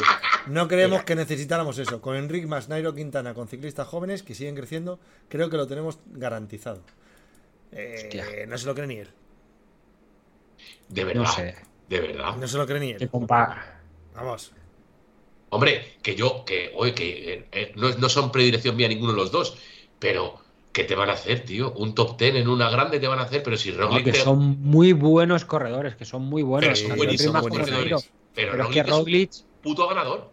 [0.47, 2.01] No creemos que necesitáramos eso.
[2.01, 5.99] Con Enric más Nairo Quintana, con ciclistas jóvenes que siguen creciendo, creo que lo tenemos
[6.07, 6.81] garantizado.
[7.73, 8.25] Eh, Hostia.
[8.47, 9.09] no se lo cree ni él.
[10.89, 11.23] De verdad.
[11.23, 11.55] No sé.
[11.89, 12.37] De verdad.
[12.37, 13.11] No se lo cree ni él.
[13.11, 13.63] compa-
[14.15, 14.53] Vamos.
[15.51, 19.19] Hombre, que yo, que, oye, que eh, eh, no, no son predilección mía ninguno de
[19.19, 19.57] los dos,
[19.99, 20.41] pero
[20.73, 21.73] ¿qué te van a hacer, tío?
[21.73, 24.13] Un top ten en una grande te van a hacer, pero si no, Roglic que
[24.13, 26.79] te- son muy buenos corredores, que son muy pero buenos.
[26.79, 28.11] son tanto buenísimos corredores.
[28.35, 30.31] Pero, Pero es que Roglic es un puto ganador.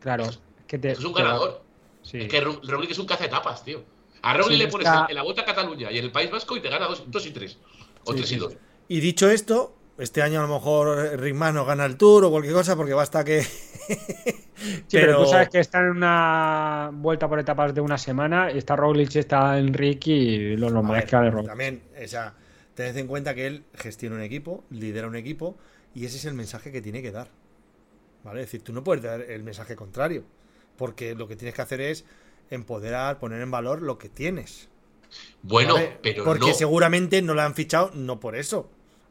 [0.00, 1.62] claro, es que te, Es un te ganador.
[2.02, 2.18] sí.
[2.22, 3.82] Es que Ro- Roglic es un cazaetapas, tío.
[4.22, 6.30] A Roglic Sí, le pones está- en la vuelta a Cataluña y en el País
[6.30, 7.58] Vasco y te gana dos, dos y tres.
[8.04, 8.56] O Sí, tres sí, y dos.
[8.88, 12.30] Y dicho esto, este año a lo mejor Rick Mas no gana el Tour o
[12.30, 13.42] cualquier cosa porque basta que.
[14.60, 18.58] Sí, pero, tú sabes que están en una vuelta por etapas de una semana, y
[18.58, 21.48] está Roglic, está Enrique y lo normal es que gane Roglic.
[21.48, 22.34] También, o sea,
[22.74, 25.56] tened en cuenta que él gestiona un equipo, lidera un equipo
[25.94, 27.28] y ese es el mensaje que tiene que dar.
[28.24, 28.40] ¿Vale?
[28.40, 30.24] Es decir, tú no puedes dar el mensaje contrario,
[30.76, 32.04] porque lo que tienes que hacer es
[32.50, 34.68] empoderar, poner en valor lo que tienes.
[35.42, 35.98] Bueno, ¿vale?
[36.02, 36.54] pero porque no.
[36.54, 38.68] seguramente no la han fichado no por eso.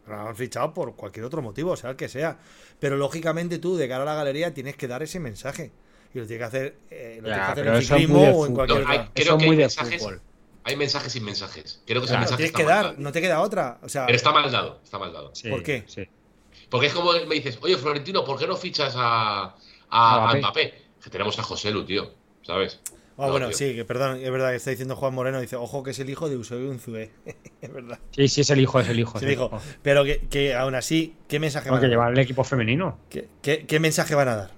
[0.08, 2.40] La han fichado por cualquier otro motivo, sea el que sea.
[2.80, 5.72] Pero lógicamente tú, de cara a la galería, tienes que dar ese mensaje.
[6.14, 8.46] Y lo tienes que hacer, eh, lo Ya, tienes que hacer pero en ciclismo o
[8.48, 9.12] en cualquier No, hay- otra.
[9.14, 10.22] creo que muy hay de mensajes, fútbol.
[10.64, 11.82] hay mensajes sin mensajes.
[11.86, 12.96] Creo que ese mensaje tienes está que mal dar, dado.
[12.98, 13.78] no te queda otra.
[13.84, 15.36] O sea, Pero está mal dado, está mal dado.
[15.36, 15.84] Sí, ¿Por qué?
[15.88, 16.08] sí.
[16.70, 19.56] Porque es como me dices, oye, Florentino, ¿por qué no fichas a,
[19.90, 20.74] a, A Mbappé.
[21.04, 22.12] Que tenemos a José Lu, tío,
[22.44, 22.80] ¿sabes?
[23.18, 23.58] Ah, No, bueno, tío.
[23.58, 26.10] sí, que perdón, es verdad que está diciendo Juan Moreno, dice, ojo que es el
[26.10, 27.12] hijo de Eusebio Unzué.
[27.62, 28.00] es verdad.
[28.12, 29.18] Sí, sí, es el hijo, es el hijo.
[29.18, 29.46] Es el el hijo.
[29.54, 29.62] hijo.
[29.82, 31.92] Pero que, que aún así, ¿qué mensaje van que a dar?
[31.92, 33.00] llevar el equipo femenino.
[33.10, 34.52] ¿Qué, qué, qué mensaje van a dar?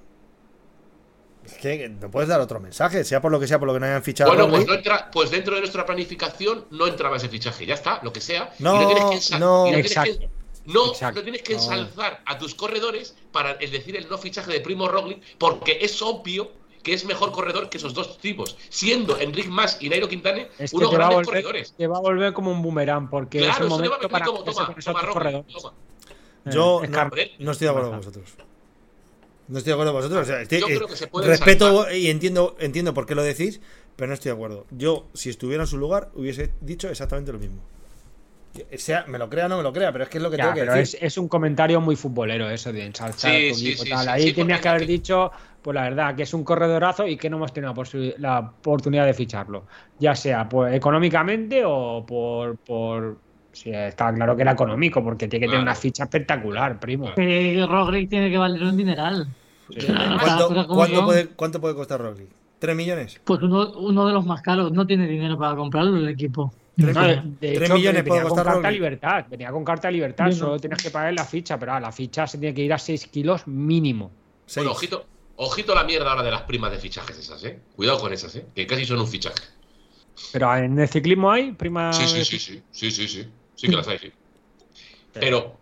[1.45, 3.80] Es que no puedes dar otro mensaje, sea por lo que sea, por lo que
[3.80, 4.30] no hayan fichado.
[4.32, 7.99] Bueno, pues, no entra, pues dentro de nuestra planificación no entraba ese fichaje, ya está,
[8.03, 8.53] lo que sea.
[8.59, 9.68] No, y no tienes que, no.
[9.68, 10.20] y no tienes Exacto.
[10.20, 11.20] que- No, Exacto.
[11.20, 14.88] no tienes que ensalzar a tus corredores para el decir el no fichaje de Primo
[14.88, 16.51] Roglic, porque es obvio
[16.84, 20.72] que es mejor corredor que esos dos tipos, siendo Enric Mas y Nairo Quintana Es
[20.72, 21.74] que unos va, grandes volver, corredores.
[21.78, 24.12] te va a volver como un boomerang, porque es Claro, le va a momento venir
[24.12, 25.74] para como toma, toma Roglic, toma.
[26.45, 28.30] Yo Eh, es no, estoy de acuerdo con vosotros.
[29.47, 30.22] No estoy de acuerdo con vosotros.
[30.24, 33.14] O sea, estoy- Yo eh, creo que se puede respeto y entiendo, entiendo por qué
[33.16, 33.62] lo decís,
[33.95, 34.66] pero no estoy de acuerdo.
[34.72, 37.62] Yo, si estuviera en su lugar, hubiese dicho exactamente lo mismo.
[38.76, 40.38] Sea, me lo crea o no me lo crea, pero es que es lo que
[40.38, 40.99] Ya, tengo que pero decir.
[41.02, 44.04] es, es un comentario muy futbolero eso de ensalzar Sí, sí, tal.
[44.04, 45.32] sí, Ahí sí, tenías que haber dicho,
[45.62, 47.74] pues la verdad, que es un corredorazo y que no hemos tenido
[48.18, 49.64] la, oportunidad de ficharlo.
[49.99, 52.58] Ya sea pues, económicamente o por...
[52.58, 53.18] por
[53.54, 57.14] sí, está claro que era económico, porque tiene que tener una ficha espectacular, primo.
[57.16, 59.28] Que Roglic tiene que valer un dineral.
[59.70, 59.88] Sí.
[60.68, 62.28] ¿Cuánto, puede, ¿Cuánto puede costar Roglic?
[62.60, 63.20] ¿3 millones?
[63.24, 64.72] Pues uno, uno de los más caros.
[64.72, 66.54] No tiene dinero para comprarlo el equipo.
[66.76, 67.40] Tres No, de, millones.
[67.42, 68.72] de Tres hecho, millones venía con carta Roglic.
[68.72, 70.32] libertad, venía con carta libertad, no.
[70.32, 72.78] solo tienes que pagar la ficha, pero ah, la ficha se tiene que ir a
[72.78, 74.12] 6 kilos mínimo.
[74.56, 75.06] Bueno, ojito,
[75.36, 77.60] ojito la mierda ahora de las primas de fichajes esas, ¿eh?
[77.76, 78.46] Cuidado con esas, ¿eh?
[78.56, 79.36] Que casi son un fichaje.
[80.34, 81.92] Pero en el ciclismo hay prima.
[81.94, 84.12] Sí, sí, sí, sí, sí, sí, sí, sí que las hay, sí.
[85.14, 85.58] Pero,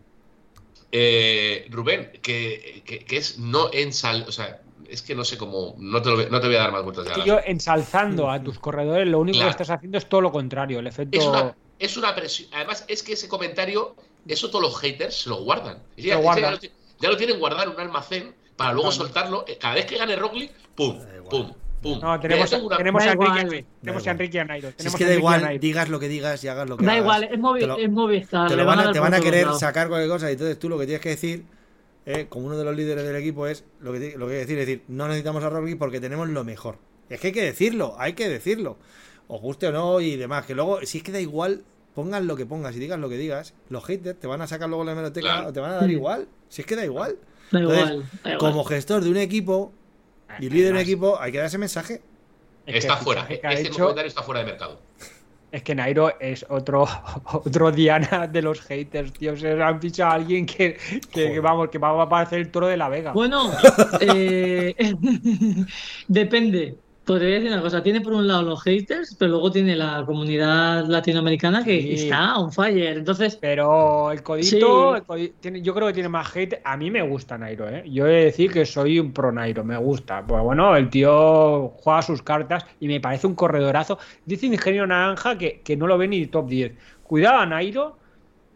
[0.91, 5.75] eh, Rubén, que, que- que es no ensal, o sea, es que no sé cómo,
[5.77, 7.39] no te, lo voy- no te voy a dar más vueltas de Es que yo
[7.45, 9.49] ensalzando a tus corredores, lo único Claro.
[9.49, 10.79] que estás haciendo es todo lo contrario.
[10.79, 11.17] El efecto.
[11.17, 12.49] Es una, es una presión.
[12.53, 13.95] Además, es que ese comentario,
[14.27, 15.77] eso todos los haters se lo guardan.
[15.91, 16.43] Es decir, Lo guardan.
[16.43, 19.03] Ya, lo, ti- ya lo tienen guardado en un almacén para luego Claro.
[19.05, 19.45] soltarlo.
[19.47, 21.99] eh, Cada vez que gane Roglic, pum, Da pum, pum.
[22.01, 23.65] No, tenemos, una- tenemos Da a Enrique, igual.
[23.81, 24.11] Tenemos a.
[24.11, 24.67] Enrique Nairo.
[24.67, 26.85] Si es tenemos que a da igual, digas lo que digas y hagas lo que
[26.85, 27.03] Da hagas.
[27.03, 28.49] igual, es, Movi Te lo- es Movistar.
[28.49, 30.77] te lo van a, te van a querer sacar cualquier cosa y entonces tú lo
[30.77, 31.45] que tienes que decir
[32.05, 34.45] eh, como uno de los líderes del equipo es lo que, lo que hay que
[34.45, 36.77] decir es decir no necesitamos a Roglic porque tenemos lo mejor
[37.09, 38.77] es que hay que decirlo hay que decirlo
[39.27, 42.35] os guste o no y demás que luego si es que da igual pongas lo
[42.35, 44.93] que pongas y digas lo que digas los haters te van a sacar luego la
[44.93, 45.49] hemeroteca Claro.
[45.49, 47.17] o te van a dar igual si es que da igual
[47.51, 48.37] Da Entonces, igual, da igual.
[48.37, 49.73] como gestor de un equipo
[50.29, 52.01] y Además, líder de un equipo hay que dar ese mensaje
[52.65, 53.23] es que Está fuera.
[53.23, 54.79] ha Este hecho- comentario está fuera de mercado.
[55.51, 56.87] Es que Nairo es otro,
[57.33, 59.35] otro Diana de los haters, tío.
[59.35, 60.77] Se le han fichado a alguien que,
[61.11, 63.13] que vamos, que va a parecer el toro de la Vega.
[63.13, 63.51] Bueno,
[63.99, 64.75] eh,
[66.07, 66.77] depende.
[67.09, 70.85] Podría decir una cosa, tiene por un lado los haters, pero luego tiene la comunidad
[70.85, 71.93] latinoamericana que Sí.
[72.03, 72.97] está on fire.
[72.99, 74.57] Entonces, Pero el codito, Sí.
[74.57, 76.61] el codi- tiene- yo creo que tiene más hate.
[76.63, 77.83] A mí me gusta Nairo, ¿eh?
[77.89, 80.23] Yo he de decir que soy un pro Nairo, me gusta.
[80.23, 83.97] Pues bueno, el tío juega sus cartas y me parece un corredorazo.
[84.25, 86.73] Dice Ingenio Naranja que, que no lo ve ni top 10.
[87.01, 87.97] Cuidado a Nairo,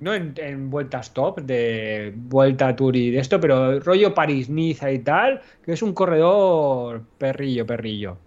[0.02, 5.00] no en, en vueltas top, de vuelta tour y de esto, pero rollo París-Niza y
[5.00, 8.18] tal, que es un corredor perrillo, perrillo.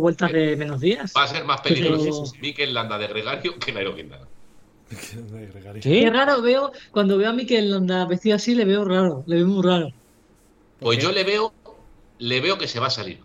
[0.00, 1.12] Vueltas de menos días.
[1.16, 4.26] Va a ser más Pero- peligroso Mikel Landa de Gregario que Nairo Quintana.
[4.90, 5.80] ¿Sí?
[5.80, 9.46] Qué raro veo, cuando veo a Mikel Landa vestido así, le veo raro, le veo
[9.46, 9.88] muy raro.
[10.80, 11.52] Pues yo le veo,
[12.18, 13.20] le veo que se va a salir.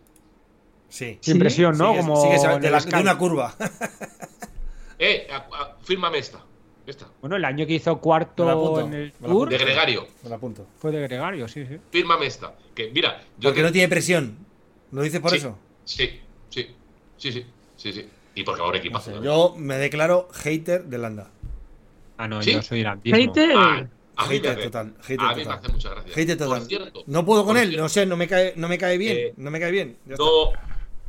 [0.90, 1.92] sí Sin presión, ¿no?
[1.94, 3.54] Sí Como sí que se- en de, la- de una curva
[5.00, 6.44] Eh, a- a- fírmame esta.
[6.88, 7.08] Esta.
[7.20, 9.50] Bueno, el año que hizo cuarto en el Tour.
[9.50, 10.08] De Gregario.
[10.80, 11.78] fue de Gregario, sí, sí.
[11.92, 12.56] Fírmame esta.
[12.74, 14.38] Que mira, yo porque que- no tiene presión
[14.92, 15.38] ¿lo dices por Sí.
[15.38, 15.58] eso?
[15.84, 16.78] Sí, sí,
[17.16, 17.46] sí, sí,
[17.76, 18.10] sí, sí.
[18.36, 19.06] Y porque ahora No equipazo.
[19.06, 19.34] sé, también.
[19.34, 21.32] yo me declaro hater de Landa
[22.18, 22.52] Ah, no, ¿Sí?
[22.54, 23.18] yo soy irlandismo.
[23.18, 25.60] Hater, Ah, a mí me Hater total, hater a mí me total.
[25.60, 26.14] hace mucha gracia.
[26.16, 26.68] Hater Por total.
[26.68, 28.98] cierto, No puedo con por él, cierto, no sé, no me cae, no me cae
[28.98, 30.00] bien, Eh, no me cae bien.
[30.06, 30.26] ya está.
[30.26, 30.54] No,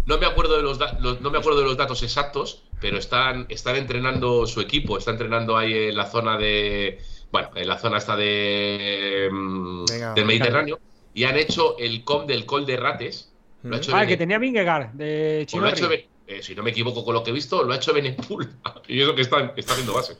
[0.04, 3.46] no me acuerdo de los, los- no me acuerdo de los datos exactos, pero están,
[3.48, 7.98] están entrenando su equipo, está entrenando ahí en la zona de, bueno, en la zona
[7.98, 10.14] esta de mm, Venga.
[10.14, 10.80] del Mediterráneo
[11.12, 13.37] y han hecho el com del Col de Rates.
[13.68, 15.96] Lo ha hecho Ah, el que tenía Vingegaard, de o lo ha hecho Chinorri.
[15.96, 16.06] Ben-
[16.38, 18.48] eh, si no me equivoco con lo que he visto, lo ha hecho Benepul.
[18.88, 20.16] y eso que está, está haciendo base.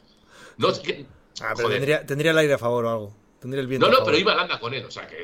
[0.57, 1.05] No, es que-
[1.41, 3.15] Ah, pero tendría, tendría el aire a favor o algo.
[3.41, 4.13] Tendría el viento no, a no, favor.
[4.13, 5.17] pero iba Landa con él, o sea que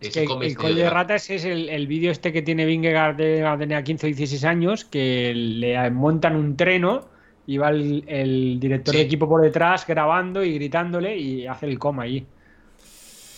[0.00, 3.40] ese el este Col de Ratas es el, el vídeo este que tiene Vingegaard de
[3.40, 7.08] cuando tenía 15 o 16 años, que le montan un treno
[7.48, 8.98] y va el, el director Sí.
[9.00, 12.24] de equipo por detrás grabando y gritándole y hace el coma ahí.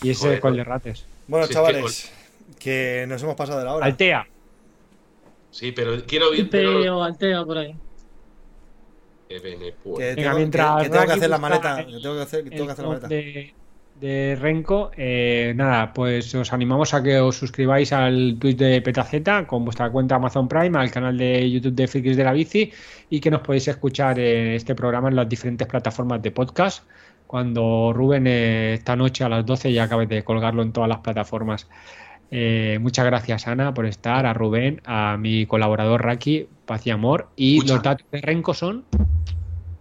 [0.03, 0.63] Y ese es el Col de.
[0.63, 1.05] Rates.
[1.27, 2.13] Bueno, Sí, es chavales,
[2.59, 3.85] que nos hemos pasado de la hora.
[3.85, 4.27] Altea.
[5.51, 6.49] Sí, pero quiero ir.
[6.49, 7.75] pero- Teo, Alteo por ahí.
[9.27, 11.79] Que Venga, tengo, mientras que- que tengo que hacer la maleta.
[11.81, 13.07] el- tengo que hacer, que tengo que hacer la maleta.
[13.07, 13.53] de,
[13.99, 14.91] de Renko.
[14.97, 19.91] Eh, nada, pues os animamos a que os suscribáis al tweet de Petaceta con vuestra
[19.91, 22.71] cuenta Amazon Prime, al canal de YouTube de Frikis de la Bici
[23.09, 26.83] y que nos podéis escuchar en este programa en las diferentes plataformas de podcast.
[27.27, 30.99] Cuando Rubén eh, esta noche a las 12 ya acabe de colgarlo en todas las
[30.99, 31.67] plataformas.
[32.31, 37.29] Eh, muchas gracias, Ana, por estar, a Rubén, a mi colaborador Raki, paz y amor.
[37.35, 37.73] Y Escucha.
[37.73, 38.85] los datos de Renko son.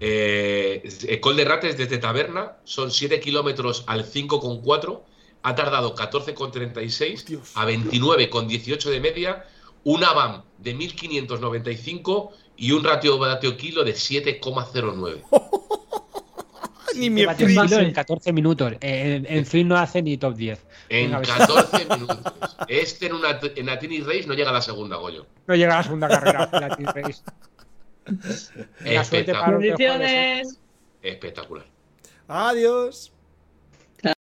[0.00, 5.02] Eh, Col de Rates desde Taberna son 7 kilómetros al 5,4.
[5.42, 7.52] Ha tardado 14,36 Dios.
[7.54, 9.44] a 29,18 de media.
[9.84, 15.22] Una BAM de 1595 y un ratio vatio kilo de 7,09.
[16.96, 18.72] Ni kilo en 14 minutos.
[18.80, 20.58] En, en fin, no hace ni top 10.
[20.88, 21.28] En Venga, a ver.
[21.28, 22.18] 14 minutos.
[22.68, 25.26] Este en una en Atini Race no llega a la segunda, Goyo.
[25.46, 26.48] No llega a la segunda carrera.
[26.52, 27.22] la Team Race.
[29.76, 30.42] Jueves, ¿eh?
[31.02, 31.66] Espectacular.
[32.26, 33.12] Adiós.